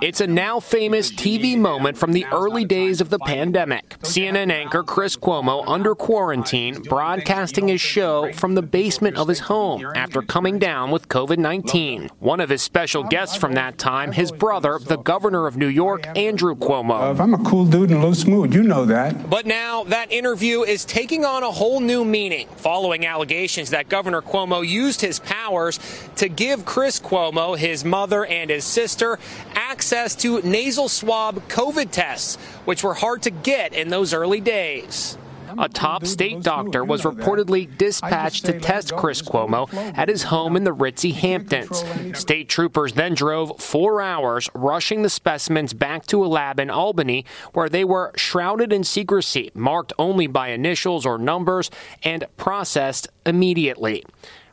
It's 0.00 0.20
a 0.20 0.26
now 0.26 0.60
famous 0.60 1.10
TV 1.10 1.58
moment 1.58 1.98
from 1.98 2.12
the 2.12 2.24
early 2.26 2.64
days 2.64 3.00
of 3.00 3.10
the 3.10 3.18
pandemic. 3.18 3.98
CNN 4.02 4.52
anchor 4.52 4.84
Chris 4.84 5.16
Cuomo 5.16 5.64
under 5.66 5.96
quarantine 5.96 6.82
broadcasting 6.82 7.66
his 7.66 7.80
show 7.80 8.32
from 8.32 8.54
the 8.54 8.62
basement 8.62 9.16
of 9.16 9.26
his 9.26 9.40
home 9.40 9.84
after 9.96 10.22
coming 10.22 10.60
down 10.60 10.92
with 10.92 11.08
COVID 11.08 11.38
19. 11.38 12.10
One 12.20 12.38
of 12.38 12.48
his 12.48 12.62
special 12.62 13.02
guests 13.02 13.36
from 13.36 13.54
that 13.54 13.76
time, 13.76 14.12
his 14.12 14.30
brother, 14.30 14.78
the 14.78 14.98
governor 14.98 15.48
of 15.48 15.56
New 15.56 15.66
York, 15.66 16.06
Andrew 16.16 16.54
Cuomo. 16.54 17.18
Uh, 17.18 17.20
I'm 17.20 17.34
a 17.34 17.38
cool 17.38 17.66
dude 17.66 17.90
and 17.90 17.98
a 17.98 18.02
little 18.02 18.14
smooth, 18.14 18.54
you 18.54 18.62
know 18.62 18.84
that. 18.84 19.28
But 19.28 19.46
now 19.46 19.82
that 19.84 20.12
interview 20.12 20.62
is 20.62 20.84
taking 20.84 21.24
on 21.24 21.42
a 21.42 21.50
whole 21.50 21.80
new 21.80 22.04
meaning 22.04 22.46
following 22.56 23.04
allegations 23.04 23.70
that 23.70 23.88
Governor 23.88 24.22
Cuomo 24.22 24.66
used 24.66 25.00
his 25.00 25.18
powers 25.18 25.80
to 26.16 26.28
give 26.28 26.64
Chris 26.64 27.00
Cuomo, 27.00 27.58
his 27.58 27.79
mother, 27.84 28.24
and 28.26 28.50
his 28.50 28.64
sister 28.64 29.18
access 29.54 30.14
to 30.16 30.40
nasal 30.42 30.88
swab 30.88 31.48
COVID 31.48 31.90
tests, 31.90 32.36
which 32.64 32.82
were 32.82 32.94
hard 32.94 33.22
to 33.22 33.30
get 33.30 33.72
in 33.72 33.88
those 33.88 34.12
early 34.12 34.40
days. 34.40 35.16
A 35.58 35.68
top 35.68 36.06
state 36.06 36.42
doctor 36.42 36.84
was 36.84 37.02
reportedly 37.02 37.76
dispatched 37.76 38.46
to 38.46 38.60
test 38.60 38.94
Chris 38.94 39.20
Cuomo 39.20 39.68
at 39.96 40.08
his 40.08 40.24
home 40.24 40.56
in 40.56 40.64
the 40.64 40.74
Ritzy 40.74 41.12
Hamptons. 41.12 41.82
State 42.18 42.48
troopers 42.48 42.92
then 42.92 43.14
drove 43.14 43.60
four 43.60 44.00
hours, 44.00 44.48
rushing 44.54 45.02
the 45.02 45.10
specimens 45.10 45.72
back 45.72 46.06
to 46.06 46.24
a 46.24 46.28
lab 46.28 46.60
in 46.60 46.70
Albany, 46.70 47.24
where 47.52 47.68
they 47.68 47.84
were 47.84 48.12
shrouded 48.16 48.72
in 48.72 48.84
secrecy, 48.84 49.50
marked 49.54 49.92
only 49.98 50.26
by 50.26 50.48
initials 50.48 51.04
or 51.04 51.18
numbers, 51.18 51.70
and 52.02 52.24
processed 52.36 53.08
immediately. 53.26 54.04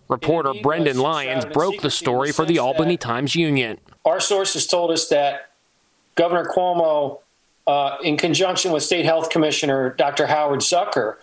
Reporter 0.10 0.54
Brendan 0.62 1.00
Lyons 1.00 1.46
broke 1.46 1.82
the 1.82 1.92
story 1.92 2.32
for 2.32 2.46
the 2.46 2.60
Albany 2.60 2.98
Times 2.98 3.36
Union. 3.36 3.80
Our 4.06 4.20
sources 4.20 4.66
told 4.66 4.92
us 4.92 5.08
that 5.10 5.52
Governor 6.16 6.46
Cuomo, 6.46 7.20
uh, 7.68 7.98
in 8.04 8.18
conjunction 8.18 8.72
with 8.72 8.84
State 8.84 9.06
Health 9.06 9.30
Commissioner 9.30 9.94
Dr. 9.98 10.28
Howard 10.28 10.62
Zucker, 10.62 11.16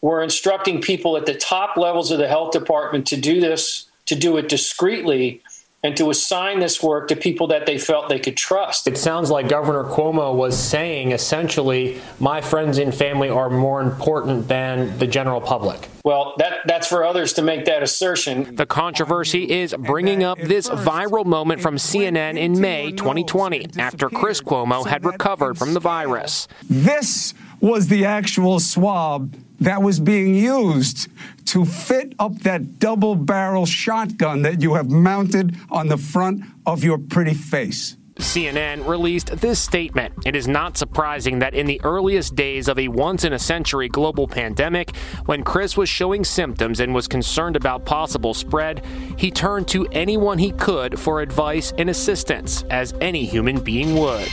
were 0.00 0.22
instructing 0.22 0.80
people 0.80 1.16
at 1.16 1.26
the 1.26 1.34
top 1.34 1.76
levels 1.76 2.10
of 2.10 2.18
the 2.18 2.28
health 2.28 2.52
department 2.52 3.06
to 3.08 3.16
do 3.16 3.40
this, 3.40 3.86
to 4.06 4.14
do 4.14 4.36
it 4.36 4.48
discreetly, 4.48 5.42
and 5.82 5.96
to 5.96 6.10
assign 6.10 6.60
this 6.60 6.82
work 6.82 7.08
to 7.08 7.16
people 7.16 7.48
that 7.48 7.66
they 7.66 7.76
felt 7.76 8.08
they 8.08 8.20
could 8.20 8.36
trust. 8.36 8.86
It 8.86 8.96
sounds 8.96 9.30
like 9.30 9.48
Governor 9.48 9.82
Cuomo 9.82 10.34
was 10.34 10.56
saying 10.56 11.10
essentially, 11.10 12.00
my 12.20 12.40
friends 12.40 12.78
and 12.78 12.94
family 12.94 13.28
are 13.28 13.50
more 13.50 13.80
important 13.80 14.46
than 14.46 14.96
the 14.98 15.08
general 15.08 15.40
public. 15.40 15.88
Well, 16.04 16.34
that, 16.38 16.58
that's 16.66 16.86
for 16.86 17.04
others 17.04 17.32
to 17.34 17.42
make 17.42 17.64
that 17.64 17.82
assertion. 17.82 18.54
The 18.54 18.66
controversy 18.66 19.50
is 19.50 19.74
bringing 19.76 20.22
up 20.22 20.38
this 20.38 20.68
viral 20.68 21.26
moment 21.26 21.60
from 21.60 21.76
CNN 21.76 22.38
in 22.38 22.60
May 22.60 22.92
2020 22.92 23.70
after 23.78 24.08
Chris 24.08 24.40
Cuomo 24.40 24.86
had 24.86 25.04
recovered 25.04 25.58
from 25.58 25.74
the 25.74 25.80
virus. 25.80 26.46
This 26.68 27.34
was 27.60 27.88
the 27.88 28.04
actual 28.04 28.60
swab 28.60 29.34
that 29.64 29.82
was 29.82 30.00
being 30.00 30.34
used 30.34 31.08
to 31.46 31.64
fit 31.64 32.14
up 32.18 32.34
that 32.40 32.78
double 32.78 33.14
barrel 33.14 33.66
shotgun 33.66 34.42
that 34.42 34.60
you 34.60 34.74
have 34.74 34.90
mounted 34.90 35.56
on 35.70 35.88
the 35.88 35.96
front 35.96 36.42
of 36.66 36.84
your 36.84 36.98
pretty 36.98 37.34
face. 37.34 37.96
CNN 38.16 38.86
released 38.86 39.28
this 39.38 39.58
statement. 39.58 40.12
It 40.26 40.36
is 40.36 40.46
not 40.46 40.76
surprising 40.76 41.38
that 41.38 41.54
in 41.54 41.66
the 41.66 41.80
earliest 41.82 42.34
days 42.34 42.68
of 42.68 42.78
a 42.78 42.88
once 42.88 43.24
in 43.24 43.32
a 43.32 43.38
century 43.38 43.88
global 43.88 44.28
pandemic, 44.28 44.94
when 45.26 45.42
Chris 45.42 45.76
was 45.76 45.88
showing 45.88 46.24
symptoms 46.24 46.80
and 46.80 46.94
was 46.94 47.08
concerned 47.08 47.56
about 47.56 47.84
possible 47.84 48.34
spread, 48.34 48.84
he 49.16 49.30
turned 49.30 49.66
to 49.68 49.86
anyone 49.92 50.38
he 50.38 50.52
could 50.52 50.98
for 50.98 51.20
advice 51.20 51.72
and 51.78 51.88
assistance, 51.88 52.64
as 52.70 52.94
any 53.00 53.24
human 53.24 53.58
being 53.60 53.96
would. 53.96 54.28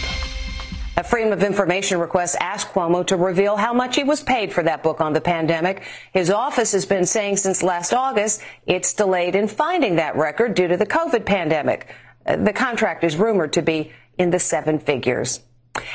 A 1.00 1.04
Freedom 1.04 1.32
of 1.32 1.44
Information 1.44 1.98
request 1.98 2.36
asked 2.42 2.74
Cuomo 2.74 3.08
to 3.08 3.16
reveal 3.16 3.56
how 3.56 3.72
much 3.72 3.96
he 3.96 4.04
was 4.04 4.22
paid 4.22 4.52
for 4.52 4.64
that 4.64 4.84
book 4.84 5.00
on 5.00 5.14
the 5.14 5.22
pandemic. 5.22 5.84
His 6.12 6.30
office 6.30 6.74
has 6.74 6.86
been 6.86 7.06
saying 7.06 7.38
since 7.38 7.64
last 7.64 7.94
August 7.94 8.42
it's 8.68 8.92
delayed 8.92 9.34
in 9.34 9.48
finding 9.48 9.96
that 9.96 10.18
record 10.18 10.56
due 10.56 10.68
to 10.68 10.76
the 10.76 10.86
COVID 10.86 11.26
pandemic. 11.26 11.96
Uh, 12.26 12.36
the 12.36 12.52
contract 12.52 13.06
is 13.06 13.16
rumored 13.16 13.54
to 13.54 13.62
be 13.62 13.94
in 14.18 14.30
the 14.30 14.40
seven 14.40 14.78
figures. 14.78 15.40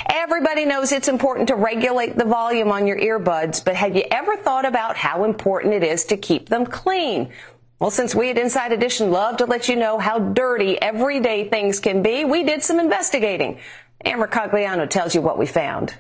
Everybody 0.09 0.65
knows 0.65 0.91
it's 0.91 1.09
important 1.09 1.49
to 1.49 1.55
regulate 1.55 2.17
the 2.17 2.25
volume 2.25 2.73
on 2.73 2.87
your 2.87 2.99
earbuds, 2.99 3.63
but 3.63 3.77
have 3.77 3.95
you 3.95 4.05
ever 4.11 4.39
thought 4.39 4.65
about 4.65 4.97
how 4.97 5.25
important 5.25 5.75
it 5.75 5.83
is 5.83 6.07
to 6.07 6.17
keep 6.17 6.49
them 6.49 6.65
clean? 6.65 7.31
Well, 7.79 7.91
since 7.91 8.15
we 8.15 8.31
at 8.31 8.39
Inside 8.39 8.73
Edition 8.73 9.11
love 9.11 9.37
to 9.37 9.45
let 9.45 9.69
you 9.69 9.77
know 9.77 9.99
how 9.99 10.19
dirty 10.19 10.81
everyday 10.81 11.51
things 11.51 11.81
can 11.81 12.03
be, 12.03 12.25
we 12.25 12.43
did 12.43 12.63
some 12.63 12.81
investigating. 12.81 13.59
Amber 14.05 14.27
Cagliano 14.27 14.89
tells 14.89 15.15
you 15.15 15.21
what 15.21 15.39
we 15.39 15.47
found. 15.47 15.95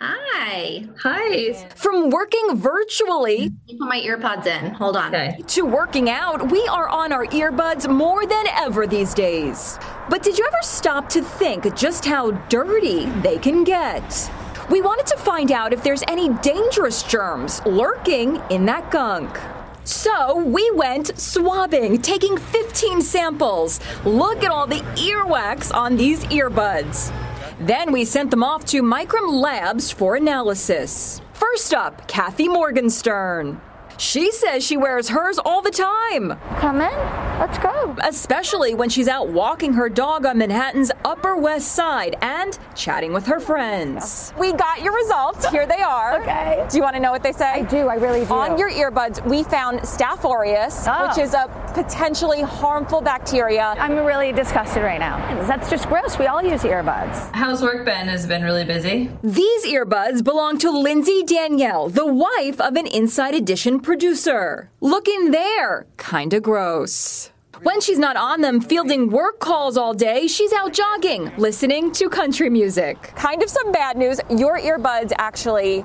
Hi. 0.00 0.86
Hi. 1.02 1.52
From 1.74 2.10
working 2.10 2.56
virtually 2.56 3.50
put 3.68 3.78
my 3.80 4.00
earpods 4.00 4.46
in. 4.46 4.72
Hold 4.72 4.96
on. 4.96 5.14
Okay. 5.14 5.36
to 5.46 5.64
working 5.64 6.10
out, 6.10 6.50
we 6.50 6.66
are 6.68 6.88
on 6.88 7.12
our 7.12 7.26
earbuds 7.26 7.88
more 7.88 8.26
than 8.26 8.46
ever 8.48 8.86
these 8.86 9.14
days. 9.14 9.78
But 10.10 10.22
did 10.22 10.38
you 10.38 10.46
ever 10.46 10.58
stop 10.62 11.08
to 11.10 11.22
think 11.22 11.74
just 11.74 12.04
how 12.04 12.32
dirty 12.48 13.06
they 13.22 13.38
can 13.38 13.64
get? 13.64 14.30
We 14.70 14.80
wanted 14.80 15.06
to 15.06 15.16
find 15.16 15.52
out 15.52 15.72
if 15.72 15.82
there's 15.82 16.02
any 16.08 16.30
dangerous 16.40 17.02
germs 17.02 17.64
lurking 17.66 18.40
in 18.50 18.64
that 18.66 18.90
gunk. 18.90 19.38
So 19.84 20.38
we 20.38 20.70
went 20.70 21.18
swabbing, 21.20 22.00
taking 22.00 22.38
15 22.38 23.02
samples. 23.02 23.80
Look 24.04 24.42
at 24.42 24.50
all 24.50 24.66
the 24.66 24.80
earwax 24.96 25.74
on 25.74 25.96
these 25.96 26.24
earbuds. 26.24 27.12
Then 27.60 27.92
we 27.92 28.06
sent 28.06 28.30
them 28.30 28.42
off 28.42 28.64
to 28.66 28.82
Microm 28.82 29.30
Labs 29.42 29.90
for 29.90 30.16
analysis. 30.16 31.20
First 31.34 31.74
up, 31.74 32.08
Kathy 32.08 32.48
Morgenstern. 32.48 33.60
She 33.96 34.30
says 34.32 34.64
she 34.64 34.76
wears 34.76 35.08
hers 35.08 35.38
all 35.38 35.62
the 35.62 35.70
time. 35.70 36.38
Come 36.58 36.80
in. 36.80 36.90
Let's 37.38 37.58
go. 37.58 37.96
Especially 38.02 38.74
when 38.74 38.88
she's 38.88 39.08
out 39.08 39.28
walking 39.28 39.72
her 39.74 39.88
dog 39.88 40.24
on 40.26 40.38
Manhattan's 40.38 40.90
Upper 41.04 41.36
West 41.36 41.72
Side 41.74 42.16
and 42.22 42.58
chatting 42.74 43.12
with 43.12 43.26
her 43.26 43.40
friends. 43.40 44.32
We 44.38 44.52
got 44.52 44.82
your 44.82 44.94
results. 44.94 45.48
Here 45.50 45.66
they 45.66 45.80
are. 45.82 46.20
Okay. 46.22 46.66
Do 46.70 46.76
you 46.76 46.82
want 46.82 46.94
to 46.96 47.00
know 47.00 47.10
what 47.10 47.22
they 47.22 47.32
say? 47.32 47.46
I 47.46 47.62
do. 47.62 47.88
I 47.88 47.94
really 47.96 48.24
do. 48.24 48.32
On 48.34 48.58
your 48.58 48.70
earbuds, 48.70 49.24
we 49.28 49.42
found 49.42 49.80
Staph 49.80 50.24
aureus, 50.28 50.86
Oh. 50.88 51.08
which 51.08 51.18
is 51.18 51.34
a 51.34 51.48
potentially 51.74 52.40
harmful 52.42 53.00
bacteria. 53.00 53.74
I'm 53.78 53.96
really 54.04 54.32
disgusted 54.32 54.82
right 54.82 55.00
now. 55.00 55.18
That's 55.46 55.68
just 55.70 55.88
gross. 55.88 56.18
We 56.18 56.26
all 56.26 56.42
use 56.42 56.62
earbuds. 56.62 57.30
How's 57.32 57.62
work 57.62 57.84
been? 57.84 58.08
Has 58.08 58.24
it 58.24 58.28
been 58.28 58.42
really 58.42 58.64
busy? 58.64 59.10
These 59.22 59.66
earbuds 59.66 60.22
belong 60.22 60.58
to 60.58 60.70
Lindsay 60.70 61.22
Danielle, 61.24 61.88
the 61.88 62.06
wife 62.06 62.60
of 62.60 62.76
an 62.76 62.86
Inside 62.86 63.34
Edition 63.34 63.80
producer. 63.84 64.70
Look 64.80 65.06
in 65.08 65.30
there. 65.30 65.86
Kinda 65.98 66.40
gross. 66.40 67.30
When 67.62 67.80
she's 67.80 67.98
not 67.98 68.16
on 68.16 68.40
them 68.40 68.60
fielding 68.60 69.10
work 69.10 69.38
calls 69.38 69.76
all 69.76 69.94
day, 69.94 70.26
she's 70.26 70.52
out 70.52 70.72
jogging, 70.72 71.32
listening 71.36 71.92
to 71.92 72.08
country 72.08 72.50
music. 72.50 73.00
Kind 73.14 73.42
of 73.42 73.48
some 73.48 73.70
bad 73.70 73.96
news. 73.96 74.20
Your 74.28 74.58
earbuds 74.58 75.12
actually 75.18 75.84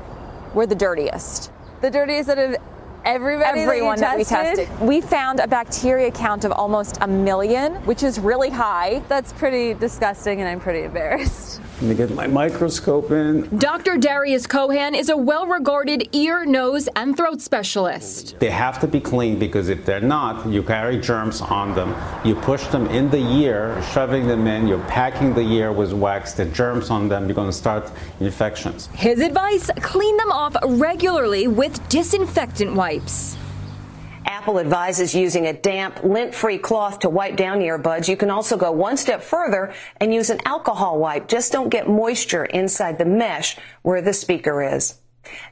were 0.55 0.65
the 0.65 0.75
dirtiest. 0.75 1.51
The 1.81 1.89
dirtiest 1.91 2.29
out 2.29 2.39
of 2.39 2.55
everybody 3.05 3.61
Everyone 3.61 3.99
that, 3.99 4.11
that, 4.11 4.17
we 4.17 4.23
tested? 4.23 4.67
tested. 4.67 4.87
We 4.87 4.99
found 4.99 5.39
a 5.39 5.47
bacteria 5.47 6.11
count 6.11 6.43
of 6.43 6.51
almost 6.51 6.97
a 7.01 7.07
million, 7.07 7.75
which 7.85 8.03
is 8.03 8.19
really 8.19 8.49
high. 8.49 9.01
That's 9.07 9.31
pretty 9.33 9.73
disgusting, 9.75 10.41
and 10.41 10.49
I'm 10.49 10.59
pretty 10.59 10.83
embarrassed. 10.83 11.61
Let 11.81 11.87
me 11.87 11.95
get 11.95 12.13
my 12.13 12.27
microscope 12.27 13.09
in. 13.11 13.57
Dr. 13.57 13.97
Darius 13.97 14.45
Kohan 14.45 14.97
is 14.97 15.07
a 15.07 15.15
well 15.15 15.47
regarded 15.47 16.09
ear, 16.11 16.45
nose, 16.45 16.89
and 16.97 17.15
throat 17.15 17.39
specialist. 17.39 18.37
They 18.37 18.49
have 18.49 18.81
to 18.81 18.87
be 18.87 18.99
clean 18.99 19.39
because 19.39 19.69
if 19.69 19.85
they're 19.85 20.01
not, 20.01 20.45
you 20.45 20.61
carry 20.61 20.99
germs 20.99 21.39
on 21.39 21.73
them. 21.75 21.95
You 22.25 22.35
push 22.35 22.67
them 22.67 22.87
in 22.87 23.09
the 23.09 23.21
ear, 23.21 23.81
shoving 23.93 24.27
them 24.27 24.45
in, 24.45 24.67
you're 24.67 24.83
packing 24.87 25.33
the 25.33 25.39
ear 25.39 25.71
with 25.71 25.93
wax, 25.93 26.33
the 26.33 26.47
germs 26.47 26.89
on 26.89 27.07
them, 27.07 27.27
you're 27.27 27.35
going 27.35 27.47
to 27.47 27.53
start 27.53 27.89
infections. 28.19 28.89
His 28.93 29.21
advice 29.21 29.71
clean 29.77 30.17
them 30.17 30.33
off 30.33 30.57
regularly 30.65 31.47
with 31.47 31.87
disinfectant 31.87 32.75
wipes. 32.75 33.37
Apple 34.49 34.61
advises 34.61 35.13
using 35.13 35.45
a 35.45 35.53
damp, 35.53 36.03
lint 36.03 36.33
free 36.33 36.57
cloth 36.57 36.97
to 36.97 37.07
wipe 37.07 37.35
down 37.35 37.59
earbuds. 37.59 38.07
You 38.07 38.17
can 38.17 38.31
also 38.31 38.57
go 38.57 38.71
one 38.71 38.97
step 38.97 39.21
further 39.21 39.75
and 39.97 40.11
use 40.11 40.31
an 40.31 40.39
alcohol 40.43 40.97
wipe. 40.97 41.27
Just 41.27 41.51
don't 41.51 41.69
get 41.69 41.87
moisture 41.87 42.45
inside 42.45 42.97
the 42.97 43.05
mesh 43.05 43.57
where 43.83 44.01
the 44.01 44.11
speaker 44.11 44.63
is. 44.63 44.95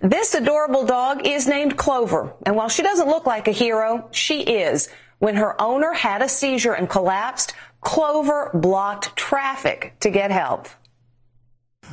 This 0.02 0.34
adorable 0.34 0.84
dog 0.84 1.28
is 1.28 1.46
named 1.46 1.78
Clover, 1.78 2.34
and 2.44 2.56
while 2.56 2.70
she 2.70 2.82
doesn't 2.82 3.08
look 3.08 3.28
like 3.28 3.48
a 3.48 3.52
hero, 3.52 4.10
she 4.10 4.42
is. 4.42 4.90
When 5.20 5.36
her 5.36 5.62
owner 5.62 5.94
had 5.94 6.24
a 6.24 6.28
seizure 6.28 6.74
and 6.74 6.90
collapsed, 6.90 7.54
Clover 7.82 8.50
blocked 8.56 9.16
traffic 9.16 9.94
to 10.00 10.10
get 10.10 10.32
help. 10.32 10.70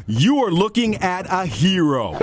You 0.07 0.39
are 0.45 0.51
looking 0.51 0.97
at 0.97 1.27
a 1.31 1.47
hero. 1.47 2.15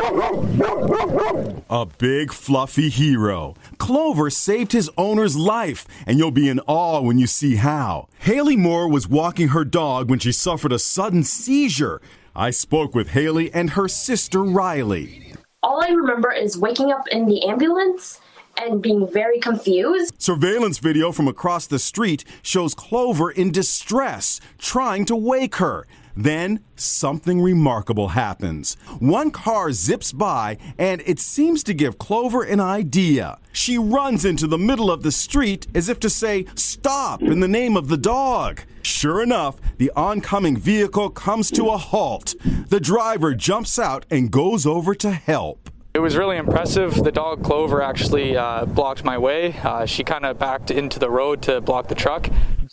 A 1.69 1.85
big, 1.85 2.31
fluffy 2.31 2.89
hero. 2.89 3.55
Clover 3.77 4.29
saved 4.29 4.71
his 4.71 4.89
owner's 4.97 5.35
life, 5.35 5.87
and 6.05 6.17
you'll 6.17 6.31
be 6.31 6.49
in 6.49 6.59
awe 6.67 7.01
when 7.01 7.17
you 7.17 7.27
see 7.27 7.55
how. 7.55 8.07
Haley 8.19 8.55
Moore 8.55 8.87
was 8.87 9.07
walking 9.07 9.49
her 9.49 9.65
dog 9.65 10.09
when 10.09 10.19
she 10.19 10.31
suffered 10.31 10.71
a 10.71 10.79
sudden 10.79 11.23
seizure. 11.23 12.01
I 12.35 12.51
spoke 12.51 12.93
with 12.93 13.09
Haley 13.09 13.51
and 13.53 13.71
her 13.71 13.87
sister 13.87 14.43
Riley. 14.43 15.33
All 15.63 15.83
I 15.83 15.89
remember 15.89 16.31
is 16.31 16.57
waking 16.57 16.91
up 16.91 17.07
in 17.07 17.25
the 17.25 17.47
ambulance 17.47 18.19
and 18.57 18.81
being 18.81 19.07
very 19.11 19.39
confused. 19.39 20.13
Surveillance 20.21 20.77
video 20.77 21.11
from 21.11 21.27
across 21.27 21.67
the 21.67 21.79
street 21.79 22.23
shows 22.41 22.73
Clover 22.73 23.31
in 23.31 23.51
distress, 23.51 24.39
trying 24.57 25.05
to 25.05 25.15
wake 25.15 25.55
her. 25.55 25.87
Then 26.15 26.63
something 26.75 27.41
remarkable 27.41 28.09
happens. 28.09 28.75
One 28.99 29.31
car 29.31 29.71
zips 29.71 30.11
by 30.11 30.57
and 30.77 31.01
it 31.05 31.19
seems 31.19 31.63
to 31.63 31.73
give 31.73 31.97
Clover 31.97 32.43
an 32.43 32.59
idea. 32.59 33.37
She 33.51 33.77
runs 33.77 34.25
into 34.25 34.47
the 34.47 34.57
middle 34.57 34.91
of 34.91 35.03
the 35.03 35.11
street 35.11 35.67
as 35.75 35.89
if 35.89 35.99
to 36.01 36.09
say, 36.09 36.45
Stop 36.55 37.21
in 37.21 37.39
the 37.39 37.47
name 37.47 37.75
of 37.77 37.87
the 37.87 37.97
dog. 37.97 38.61
Sure 38.83 39.21
enough, 39.21 39.59
the 39.77 39.91
oncoming 39.95 40.57
vehicle 40.57 41.09
comes 41.09 41.51
to 41.51 41.67
a 41.67 41.77
halt. 41.77 42.35
The 42.69 42.79
driver 42.79 43.35
jumps 43.35 43.77
out 43.77 44.05
and 44.09 44.31
goes 44.31 44.65
over 44.65 44.95
to 44.95 45.11
help. 45.11 45.69
It 45.93 45.99
was 45.99 46.15
really 46.15 46.37
impressive. 46.37 46.95
The 47.03 47.11
dog 47.11 47.43
Clover 47.43 47.81
actually 47.81 48.37
uh, 48.37 48.65
blocked 48.65 49.03
my 49.03 49.17
way. 49.17 49.53
Uh, 49.61 49.85
she 49.85 50.05
kind 50.05 50.25
of 50.25 50.39
backed 50.39 50.71
into 50.71 50.99
the 50.99 51.09
road 51.09 51.41
to 51.43 51.59
block 51.59 51.89
the 51.89 51.95
truck. 51.95 52.29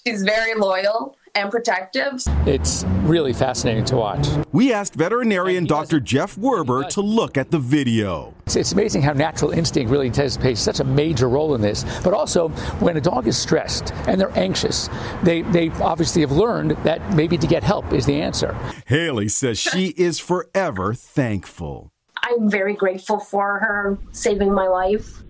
She's 0.07 0.23
very 0.23 0.54
loyal 0.54 1.16
and 1.38 1.50
protective. 1.50 2.23
It's 2.47 2.85
really 3.02 3.33
fascinating 3.33 3.85
to 3.87 3.97
watch. 3.97 4.26
We 4.52 4.73
asked 4.73 4.95
veterinarian 4.95 5.64
Dr. 5.64 6.00
Jeff 6.00 6.37
Werber 6.37 6.88
to 6.90 7.00
look 7.00 7.37
at 7.37 7.50
the 7.50 7.59
video. 7.59 8.35
It's, 8.47 8.57
it's 8.57 8.73
amazing 8.73 9.02
how 9.02 9.12
natural 9.12 9.52
instinct 9.52 9.90
really 9.90 10.11
does 10.11 10.37
play 10.37 10.54
such 10.54 10.80
a 10.80 10.85
major 10.85 11.28
role 11.28 11.54
in 11.54 11.61
this. 11.61 11.85
But 12.02 12.14
also, 12.14 12.49
when 12.80 12.97
a 12.97 13.00
dog 13.00 13.26
is 13.26 13.38
stressed 13.38 13.92
and 14.07 14.21
they're 14.21 14.37
anxious, 14.38 14.88
they, 15.23 15.42
they 15.42 15.71
obviously 15.80 16.23
have 16.23 16.33
learned 16.33 16.73
that 16.83 17.14
maybe 17.14 17.38
to 17.38 17.47
get 17.47 17.62
help 17.62 17.92
is 17.92 18.07
the 18.07 18.21
answer. 18.21 18.57
Haley 18.87 19.28
says 19.28 19.59
she 19.59 19.88
is 19.97 20.18
forever 20.18 20.95
thankful. 20.95 21.92
I'm 22.23 22.50
very 22.50 22.75
grateful 22.75 23.21
for 23.21 23.59
her 23.61 23.99
saving 24.12 24.52
my 24.52 24.66
life. 24.66 25.23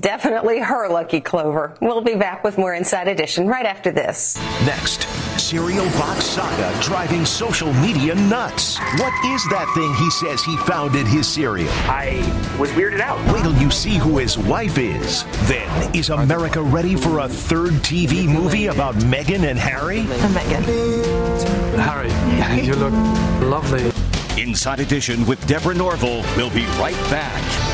Definitely 0.00 0.60
her 0.60 0.88
lucky 0.88 1.20
Clover. 1.20 1.74
We'll 1.80 2.00
be 2.00 2.16
back 2.16 2.42
with 2.42 2.58
more 2.58 2.74
Inside 2.74 3.06
Edition 3.06 3.46
right 3.46 3.66
after 3.66 3.92
this. 3.92 4.36
Next, 4.66 5.02
cereal 5.38 5.84
box 5.90 6.24
saga 6.24 6.74
driving 6.82 7.24
social 7.24 7.72
media 7.74 8.14
nuts. 8.14 8.78
What 8.98 9.12
is 9.26 9.44
that 9.50 9.70
thing 9.74 9.94
he 9.94 10.10
says 10.10 10.42
he 10.42 10.56
found 10.58 10.96
in 10.96 11.06
his 11.06 11.28
cereal? 11.28 11.68
I 11.84 12.16
was 12.58 12.70
weirded 12.70 13.00
out. 13.00 13.20
Wait 13.32 13.42
till 13.42 13.54
you 13.54 13.70
see 13.70 13.96
who 13.96 14.18
his 14.18 14.36
wife 14.36 14.78
is. 14.78 15.24
Then, 15.46 15.94
is 15.94 16.10
America 16.10 16.62
ready 16.62 16.96
for 16.96 17.20
a 17.20 17.28
third 17.28 17.74
TV 17.74 18.26
movie 18.26 18.66
about 18.66 18.94
Meghan 18.96 19.48
and 19.48 19.58
Harry? 19.58 20.00
Meghan. 20.00 20.64
Harry, 21.78 22.64
you 22.64 22.74
look 22.74 22.92
lovely. 23.42 23.92
Inside 24.42 24.80
Edition 24.80 25.24
with 25.26 25.46
Deborah 25.46 25.74
Norville. 25.74 26.24
We'll 26.36 26.50
be 26.50 26.64
right 26.78 26.98
back. 27.10 27.73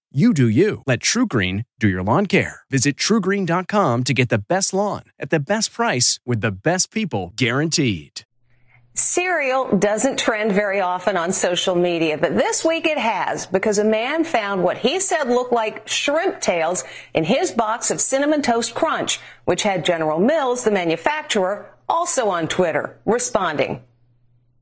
You 0.13 0.33
do 0.33 0.49
you. 0.49 0.81
Let 0.85 0.99
TruGreen 0.99 1.63
do 1.79 1.87
your 1.87 2.03
lawn 2.03 2.25
care. 2.25 2.63
Visit 2.69 2.97
trugreen.com 2.97 4.03
to 4.03 4.13
get 4.13 4.27
the 4.27 4.43
best 4.49 4.73
lawn 4.73 5.03
at 5.17 5.29
the 5.29 5.39
best 5.39 5.71
price 5.71 6.19
with 6.25 6.41
the 6.41 6.51
best 6.51 6.91
people 6.91 7.31
guaranteed. 7.37 8.23
Cereal 8.93 9.77
doesn't 9.77 10.19
trend 10.19 10.51
very 10.51 10.81
often 10.81 11.15
on 11.15 11.31
social 11.31 11.75
media, 11.75 12.17
but 12.17 12.35
this 12.35 12.65
week 12.65 12.85
it 12.87 12.97
has 12.97 13.45
because 13.45 13.77
a 13.77 13.85
man 13.85 14.25
found 14.25 14.61
what 14.61 14.77
he 14.77 14.99
said 14.99 15.29
looked 15.29 15.53
like 15.53 15.87
shrimp 15.87 16.41
tails 16.41 16.83
in 17.13 17.23
his 17.23 17.51
box 17.51 17.89
of 17.89 18.01
Cinnamon 18.01 18.41
Toast 18.41 18.75
Crunch, 18.75 19.21
which 19.45 19.63
had 19.63 19.85
General 19.85 20.19
Mills, 20.19 20.65
the 20.65 20.71
manufacturer, 20.71 21.73
also 21.87 22.27
on 22.27 22.49
Twitter, 22.49 22.99
responding. 23.05 23.81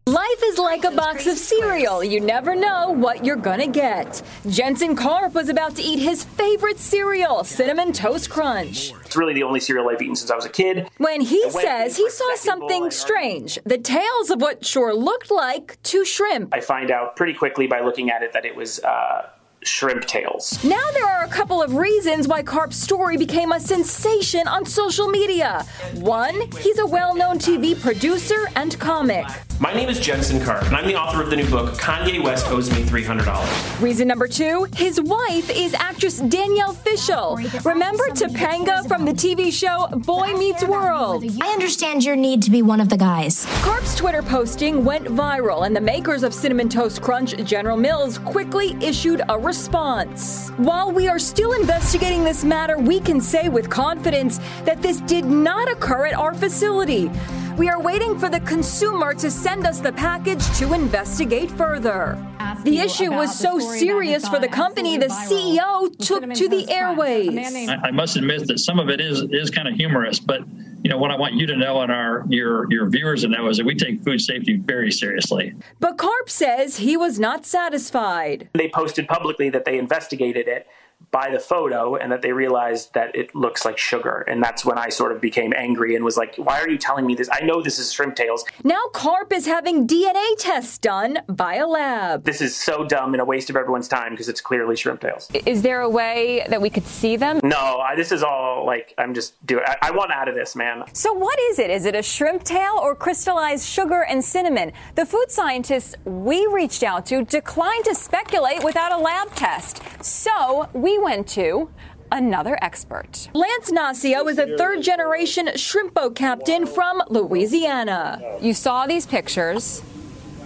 Life 0.09 0.41
is 0.43 0.57
like 0.57 0.85
a 0.85 0.91
box 0.91 1.27
of 1.27 1.37
cereal. 1.37 2.03
You 2.03 2.19
never 2.19 2.55
know 2.55 2.89
what 2.89 3.23
you're 3.23 3.35
gonna 3.35 3.67
get. 3.67 4.23
Jensen 4.49 4.95
Karp 4.95 5.35
was 5.35 5.49
about 5.49 5.75
to 5.75 5.83
eat 5.83 5.99
his 5.99 6.23
favorite 6.23 6.79
cereal, 6.79 7.43
Cinnamon 7.43 7.93
Toast 7.93 8.27
Crunch. 8.27 8.91
It's 9.05 9.15
really 9.15 9.35
the 9.35 9.43
only 9.43 9.59
cereal 9.59 9.87
I've 9.87 10.01
eaten 10.01 10.15
since 10.15 10.31
I 10.31 10.35
was 10.35 10.45
a 10.45 10.49
kid. 10.49 10.89
When 10.97 11.21
he 11.21 11.51
says 11.51 11.95
he 11.95 12.09
saw 12.09 12.35
something 12.37 12.89
strange, 12.89 13.59
the 13.65 13.77
tails 13.77 14.31
of 14.31 14.41
what 14.41 14.65
sure 14.65 14.95
looked 14.95 15.29
like 15.29 15.77
two 15.83 16.03
shrimp. 16.03 16.55
I 16.55 16.59
find 16.59 16.89
out 16.89 17.15
pretty 17.15 17.35
quickly 17.35 17.67
by 17.67 17.81
looking 17.81 18.09
at 18.09 18.23
it 18.23 18.33
that 18.33 18.45
it 18.45 18.55
was 18.55 18.79
uh, 18.79 19.29
shrimp 19.61 20.05
tails. 20.05 20.57
Now 20.63 20.89
there 20.93 21.05
are 21.05 21.23
a 21.23 21.29
couple 21.29 21.61
of 21.61 21.75
reasons 21.75 22.27
why 22.27 22.41
Karp's 22.41 22.77
story 22.77 23.15
became 23.15 23.51
a 23.51 23.59
sensation 23.59 24.47
on 24.47 24.65
social 24.65 25.07
media. 25.07 25.63
One, 25.93 26.49
he's 26.63 26.79
a 26.79 26.85
well 26.87 27.13
known 27.13 27.37
TV 27.37 27.79
producer 27.79 28.47
and 28.55 28.79
comic. 28.79 29.27
My 29.61 29.73
name 29.73 29.89
is 29.89 29.99
Jensen 29.99 30.41
Karp, 30.41 30.63
and 30.67 30.75
I'm 30.77 30.87
the 30.87 30.95
author 30.95 31.21
of 31.21 31.29
the 31.29 31.35
new 31.35 31.49
book, 31.49 31.73
Kanye 31.73 32.23
West 32.23 32.47
Owes 32.47 32.71
Me 32.71 32.81
$300. 32.81 33.81
Reason 33.81 34.07
number 34.07 34.25
two, 34.25 34.65
his 34.73 35.01
wife 35.01 35.49
is 35.49 35.73
actress 35.73 36.19
Danielle 36.19 36.71
Fishel. 36.71 37.35
Remember 37.65 38.05
Topanga 38.11 38.87
from 38.87 39.03
the 39.03 39.11
TV 39.11 39.51
show 39.51 39.87
Boy 39.97 40.31
Meets 40.37 40.63
World? 40.63 41.25
I 41.41 41.49
understand 41.49 42.05
your 42.05 42.15
need 42.15 42.41
to 42.43 42.51
be 42.51 42.61
one 42.61 42.79
of 42.79 42.87
the 42.87 42.95
guys. 42.95 43.45
Karp's 43.61 43.95
Twitter 43.95 44.21
posting 44.21 44.85
went 44.85 45.03
viral, 45.07 45.65
and 45.65 45.75
the 45.75 45.81
makers 45.81 46.23
of 46.23 46.33
Cinnamon 46.33 46.69
Toast 46.69 47.01
Crunch, 47.01 47.35
General 47.43 47.75
Mills, 47.75 48.17
quickly 48.19 48.77
issued 48.81 49.21
a 49.27 49.37
response. 49.37 50.51
While 50.51 50.93
we 50.93 51.09
are 51.09 51.19
still 51.19 51.51
investigating 51.51 52.23
this 52.23 52.45
matter, 52.45 52.77
we 52.77 53.01
can 53.01 53.19
say 53.19 53.49
with 53.49 53.69
confidence 53.69 54.39
that 54.63 54.81
this 54.81 55.01
did 55.01 55.25
not 55.25 55.69
occur 55.69 56.05
at 56.05 56.13
our 56.13 56.33
facility. 56.33 57.11
We 57.59 57.67
are 57.67 57.81
waiting 57.81 58.17
for 58.17 58.29
the 58.29 58.39
consumer 58.39 59.13
to 59.15 59.29
send 59.29 59.67
us 59.67 59.81
the 59.81 59.91
package 59.91 60.41
to 60.59 60.73
investigate 60.73 61.51
further. 61.51 62.17
The 62.63 62.79
issue 62.79 63.11
was 63.11 63.37
so 63.37 63.59
serious 63.59 64.25
for 64.29 64.39
the 64.39 64.47
company, 64.47 64.97
the 64.97 65.07
CEO 65.07 65.93
took 65.97 66.21
to 66.35 66.47
the 66.47 66.71
airways. 66.71 67.67
I, 67.67 67.75
I 67.83 67.91
must 67.91 68.15
admit 68.15 68.47
that 68.47 68.59
some 68.59 68.79
of 68.79 68.89
it 68.89 69.01
is 69.01 69.23
is 69.23 69.49
kind 69.49 69.67
of 69.67 69.73
humorous, 69.73 70.21
but 70.21 70.39
you 70.83 70.89
know 70.89 70.97
what 70.97 71.11
I 71.11 71.17
want 71.17 71.33
you 71.33 71.47
to 71.47 71.57
know 71.57 71.81
and 71.81 71.91
our 71.91 72.23
your 72.29 72.71
your 72.71 72.89
viewers 72.89 73.23
to 73.23 73.27
know 73.27 73.49
is 73.49 73.57
that 73.57 73.65
we 73.65 73.75
take 73.75 74.05
food 74.05 74.21
safety 74.21 74.55
very 74.55 74.89
seriously. 74.89 75.53
But 75.81 75.97
Karp 75.97 76.29
says 76.29 76.77
he 76.77 76.95
was 76.95 77.19
not 77.19 77.45
satisfied. 77.45 78.47
They 78.53 78.69
posted 78.69 79.05
publicly 79.09 79.49
that 79.49 79.65
they 79.65 79.77
investigated 79.77 80.47
it 80.47 80.65
by 81.11 81.29
the 81.31 81.39
photo 81.39 81.95
and 81.95 82.11
that 82.11 82.21
they 82.21 82.31
realized 82.31 82.93
that 82.93 83.15
it 83.15 83.33
looks 83.33 83.65
like 83.65 83.77
sugar. 83.77 84.25
And 84.27 84.43
that's 84.43 84.65
when 84.65 84.77
I 84.77 84.89
sort 84.89 85.11
of 85.11 85.21
became 85.21 85.53
angry 85.55 85.95
and 85.95 86.05
was 86.05 86.17
like, 86.17 86.35
why 86.35 86.59
are 86.59 86.69
you 86.69 86.77
telling 86.77 87.05
me 87.05 87.15
this? 87.15 87.29
I 87.31 87.41
know 87.43 87.61
this 87.61 87.79
is 87.79 87.91
shrimp 87.91 88.15
tails. 88.15 88.45
Now 88.63 88.87
Karp 88.93 89.33
is 89.33 89.45
having 89.45 89.87
DNA 89.87 90.35
tests 90.37 90.77
done 90.77 91.19
by 91.27 91.55
a 91.55 91.67
lab. 91.67 92.23
This 92.23 92.41
is 92.41 92.55
so 92.55 92.85
dumb 92.85 93.13
and 93.13 93.21
a 93.21 93.25
waste 93.25 93.49
of 93.49 93.55
everyone's 93.55 93.87
time 93.87 94.11
because 94.11 94.29
it's 94.29 94.41
clearly 94.41 94.75
shrimp 94.75 95.01
tails. 95.01 95.29
Is 95.45 95.61
there 95.61 95.81
a 95.81 95.89
way 95.89 96.45
that 96.49 96.61
we 96.61 96.69
could 96.69 96.85
see 96.85 97.15
them? 97.15 97.39
No, 97.43 97.79
I, 97.79 97.95
this 97.95 98.11
is 98.11 98.23
all 98.23 98.65
like, 98.65 98.93
I'm 98.97 99.13
just 99.13 99.43
doing, 99.45 99.63
I, 99.65 99.77
I 99.81 99.91
want 99.91 100.11
out 100.11 100.27
of 100.27 100.35
this, 100.35 100.55
man. 100.55 100.83
So, 100.93 101.13
what 101.13 101.39
is 101.39 101.59
it? 101.59 101.69
Is 101.69 101.85
it 101.85 101.95
a 101.95 102.03
shrimp 102.03 102.43
tail 102.43 102.77
or 102.81 102.95
crystallized 102.95 103.65
sugar 103.65 104.03
and 104.03 104.23
cinnamon? 104.23 104.71
The 104.95 105.05
food 105.05 105.31
scientists 105.31 105.95
we 106.05 106.47
reached 106.47 106.83
out 106.83 107.05
to 107.07 107.23
declined 107.25 107.85
to 107.85 107.95
speculate 107.95 108.63
without 108.63 108.91
a 108.91 108.97
lab 108.97 109.33
test. 109.35 109.81
So, 110.01 110.69
we 110.73 110.97
went 110.97 111.27
to 111.29 111.69
another 112.11 112.57
expert. 112.61 113.29
Lance 113.33 113.71
Nacio 113.71 114.29
is 114.29 114.37
a 114.37 114.57
third 114.57 114.81
generation 114.81 115.49
shrimp 115.55 115.93
boat 115.93 116.15
captain 116.15 116.65
from 116.65 117.01
Louisiana. 117.09 118.21
You 118.41 118.53
saw 118.53 118.87
these 118.87 119.05
pictures. 119.05 119.81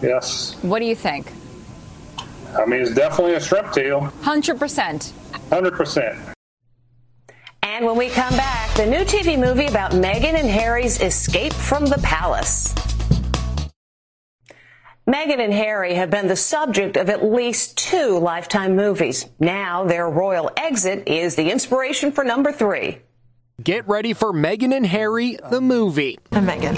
Yes. 0.01 0.55
What 0.61 0.79
do 0.79 0.85
you 0.85 0.95
think? 0.95 1.31
I 2.57 2.65
mean, 2.65 2.81
it's 2.81 2.93
definitely 2.93 3.35
a 3.35 3.39
shrimp 3.39 3.71
tail. 3.71 4.11
100%. 4.23 5.11
100%. 5.49 6.33
And 7.63 7.85
when 7.85 7.95
we 7.95 8.09
come 8.09 8.35
back, 8.35 8.75
the 8.75 8.85
new 8.85 9.05
TV 9.05 9.39
movie 9.39 9.65
about 9.65 9.91
Meghan 9.91 10.35
and 10.35 10.49
Harry's 10.49 11.01
escape 11.01 11.53
from 11.53 11.85
the 11.85 11.97
palace. 12.03 12.73
Meghan 15.07 15.39
and 15.39 15.53
Harry 15.53 15.95
have 15.95 16.09
been 16.09 16.27
the 16.27 16.35
subject 16.35 16.95
of 16.95 17.09
at 17.09 17.25
least 17.25 17.77
two 17.77 18.17
Lifetime 18.19 18.77
movies. 18.77 19.25
Now 19.37 19.83
their 19.83 20.09
royal 20.09 20.49
exit 20.55 21.09
is 21.09 21.35
the 21.35 21.51
inspiration 21.51 22.13
for 22.13 22.23
number 22.23 22.53
three. 22.53 22.99
Get 23.61 23.85
ready 23.85 24.13
for 24.13 24.31
Meghan 24.31 24.73
and 24.73 24.85
Harry, 24.85 25.37
the 25.49 25.59
movie. 25.59 26.19
I'm 26.31 26.47
Meghan. 26.47 26.77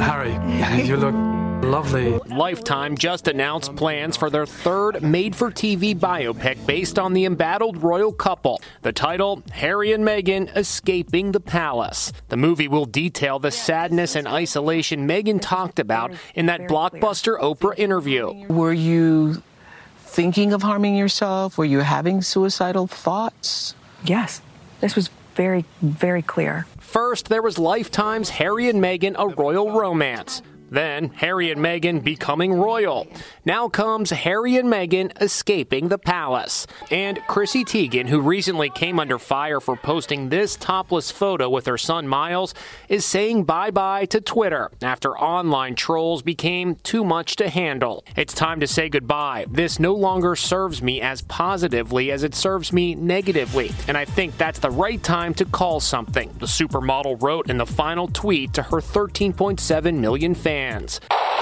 Harry, 0.00 0.84
you 0.86 0.96
look 0.96 1.14
lovely. 1.62 2.18
Lifetime 2.28 2.96
just 2.96 3.28
announced 3.28 3.74
plans 3.76 4.16
for 4.16 4.30
their 4.30 4.46
third 4.46 5.02
made 5.02 5.34
for 5.34 5.50
TV 5.50 5.98
biopic 5.98 6.64
based 6.66 6.98
on 6.98 7.12
the 7.12 7.24
embattled 7.24 7.82
royal 7.82 8.12
couple. 8.12 8.60
The 8.82 8.92
title 8.92 9.42
Harry 9.52 9.92
and 9.92 10.04
Meghan 10.04 10.54
Escaping 10.56 11.32
the 11.32 11.40
Palace. 11.40 12.12
The 12.28 12.36
movie 12.36 12.68
will 12.68 12.84
detail 12.84 13.38
the 13.38 13.50
sadness 13.50 14.14
and 14.16 14.28
isolation 14.28 15.08
Meghan 15.08 15.40
talked 15.40 15.78
about 15.78 16.12
in 16.34 16.46
that 16.46 16.62
blockbuster 16.62 17.38
Oprah 17.40 17.78
interview. 17.78 18.46
Were 18.48 18.72
you 18.72 19.42
thinking 19.98 20.52
of 20.52 20.62
harming 20.62 20.96
yourself? 20.96 21.56
Were 21.56 21.64
you 21.64 21.80
having 21.80 22.22
suicidal 22.22 22.86
thoughts? 22.86 23.74
Yes. 24.04 24.42
This 24.80 24.94
was 24.94 25.10
very, 25.34 25.64
very 25.80 26.22
clear. 26.22 26.66
First, 26.78 27.28
there 27.28 27.40
was 27.40 27.58
Lifetime's 27.58 28.28
Harry 28.30 28.68
and 28.68 28.82
Meghan, 28.82 29.14
a 29.18 29.28
royal 29.28 29.72
romance. 29.72 30.42
Then, 30.72 31.10
Harry 31.16 31.50
and 31.50 31.60
Meghan 31.60 32.02
becoming 32.02 32.54
royal. 32.54 33.06
Now 33.44 33.68
comes 33.68 34.08
Harry 34.08 34.56
and 34.56 34.70
Meghan 34.70 35.12
escaping 35.20 35.88
the 35.88 35.98
palace. 35.98 36.66
And 36.90 37.20
Chrissy 37.28 37.62
Teigen, 37.62 38.08
who 38.08 38.22
recently 38.22 38.70
came 38.70 38.98
under 38.98 39.18
fire 39.18 39.60
for 39.60 39.76
posting 39.76 40.30
this 40.30 40.56
topless 40.56 41.10
photo 41.10 41.50
with 41.50 41.66
her 41.66 41.76
son 41.76 42.08
Miles, 42.08 42.54
is 42.88 43.04
saying 43.04 43.44
bye 43.44 43.70
bye 43.70 44.06
to 44.06 44.20
Twitter 44.22 44.70
after 44.80 45.14
online 45.18 45.74
trolls 45.74 46.22
became 46.22 46.76
too 46.76 47.04
much 47.04 47.36
to 47.36 47.50
handle. 47.50 48.02
It's 48.16 48.32
time 48.32 48.60
to 48.60 48.66
say 48.66 48.88
goodbye. 48.88 49.44
This 49.50 49.78
no 49.78 49.94
longer 49.94 50.34
serves 50.34 50.80
me 50.80 51.02
as 51.02 51.20
positively 51.20 52.10
as 52.10 52.22
it 52.22 52.34
serves 52.34 52.72
me 52.72 52.94
negatively, 52.94 53.72
and 53.88 53.98
I 53.98 54.06
think 54.06 54.38
that's 54.38 54.58
the 54.58 54.70
right 54.70 55.02
time 55.02 55.34
to 55.34 55.44
call 55.44 55.80
something, 55.80 56.30
the 56.38 56.46
supermodel 56.46 57.20
wrote 57.20 57.50
in 57.50 57.58
the 57.58 57.66
final 57.66 58.08
tweet 58.08 58.54
to 58.54 58.62
her 58.62 58.78
13.7 58.80 59.98
million 59.98 60.34
fans. 60.34 60.61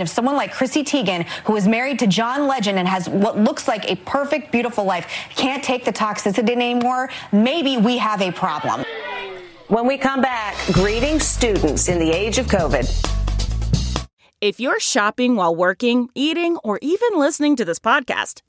If 0.00 0.09
someone 0.09 0.37
like 0.37 0.52
Chrissy 0.52 0.83
Teigen, 0.83 1.24
who 1.44 1.56
is 1.56 1.68
married 1.68 1.98
to 1.98 2.06
John 2.06 2.46
Legend 2.46 2.78
and 2.78 2.88
has 2.88 3.09
what 3.09 3.38
looks 3.38 3.68
like 3.68 3.90
a 3.90 3.96
perfect, 3.96 4.50
beautiful 4.50 4.85
life, 4.85 5.06
can't 5.37 5.62
take 5.62 5.85
the 5.85 5.92
toxicity 5.92 6.50
anymore, 6.50 7.11
maybe 7.30 7.76
we 7.76 7.98
have 7.98 8.22
a 8.22 8.33
problem. 8.33 8.85
When 9.68 9.87
we 9.87 9.98
come 9.98 10.20
back, 10.20 10.56
greeting 10.72 11.20
students 11.20 11.88
in 11.88 11.98
the 11.98 12.11
age 12.11 12.38
of 12.38 12.46
COVID. 12.46 12.88
If 14.40 14.59
you're 14.59 14.80
shopping 14.80 15.37
while 15.37 15.54
working, 15.54 16.09
eating, 16.14 16.56
or 16.64 16.78
even 16.80 17.11
listening 17.14 17.56
to 17.56 17.64
this 17.66 17.78
podcast, 17.78 18.40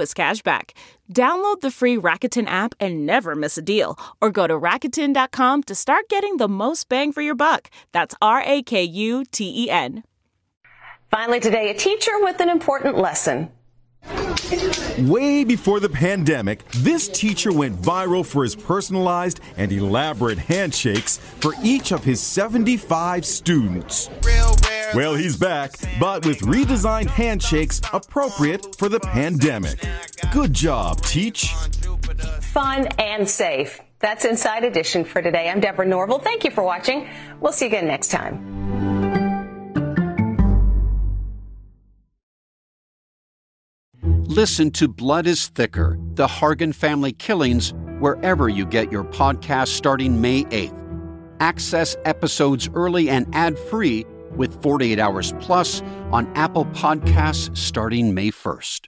as 0.00 0.14
cashback. 0.14 0.70
Download 1.12 1.60
the 1.60 1.70
free 1.70 1.96
Rakuten 1.96 2.46
app 2.48 2.74
and 2.80 3.06
never 3.06 3.34
miss 3.34 3.58
a 3.58 3.62
deal, 3.62 3.98
or 4.20 4.30
go 4.30 4.46
to 4.46 4.58
Rakuten.com 4.58 5.62
to 5.64 5.74
start 5.74 6.08
getting 6.08 6.38
the 6.38 6.48
most 6.48 6.88
bang 6.88 7.12
for 7.12 7.22
your 7.22 7.34
buck. 7.34 7.70
That's 7.92 8.14
R 8.22 8.42
A 8.44 8.62
K 8.62 8.82
U 8.82 9.24
T 9.30 9.64
E 9.64 9.70
N. 9.70 10.02
Finally, 11.10 11.40
today, 11.40 11.70
a 11.70 11.74
teacher 11.74 12.12
with 12.20 12.40
an 12.40 12.48
important 12.48 12.96
lesson. 12.98 13.50
Way 14.98 15.44
before 15.44 15.80
the 15.80 15.88
pandemic, 15.88 16.68
this 16.70 17.08
teacher 17.08 17.52
went 17.52 17.80
viral 17.80 18.24
for 18.24 18.42
his 18.42 18.54
personalized 18.54 19.40
and 19.56 19.72
elaborate 19.72 20.38
handshakes 20.38 21.18
for 21.18 21.54
each 21.62 21.92
of 21.92 22.04
his 22.04 22.20
75 22.20 23.24
students. 23.24 24.10
Well, 24.94 25.16
he's 25.16 25.36
back, 25.36 25.72
but 25.98 26.24
with 26.24 26.38
redesigned 26.42 27.08
handshakes 27.08 27.80
appropriate 27.92 28.76
for 28.76 28.88
the 28.88 29.00
pandemic. 29.00 29.80
Good 30.32 30.52
job, 30.52 31.00
Teach. 31.00 31.52
Fun 32.40 32.86
and 32.98 33.28
safe. 33.28 33.80
That's 33.98 34.24
Inside 34.24 34.62
Edition 34.62 35.04
for 35.04 35.20
today. 35.20 35.50
I'm 35.50 35.58
Deborah 35.58 35.84
Norville. 35.84 36.20
Thank 36.20 36.44
you 36.44 36.52
for 36.52 36.62
watching. 36.62 37.08
We'll 37.40 37.52
see 37.52 37.64
you 37.64 37.70
again 37.70 37.88
next 37.88 38.12
time. 38.12 38.38
Listen 44.26 44.70
to 44.72 44.86
Blood 44.86 45.26
is 45.26 45.48
Thicker 45.48 45.98
The 46.14 46.28
Hargan 46.28 46.72
Family 46.72 47.12
Killings 47.12 47.74
wherever 47.98 48.48
you 48.48 48.64
get 48.64 48.92
your 48.92 49.04
podcast 49.04 49.68
starting 49.68 50.20
May 50.20 50.44
8th. 50.44 50.80
Access 51.40 51.96
episodes 52.04 52.68
early 52.74 53.10
and 53.10 53.32
ad 53.34 53.58
free 53.58 54.04
with 54.36 54.60
48 54.62 54.98
Hours 54.98 55.32
Plus 55.40 55.82
on 56.12 56.26
Apple 56.34 56.64
Podcasts 56.66 57.56
starting 57.56 58.14
May 58.14 58.30
1st. 58.30 58.86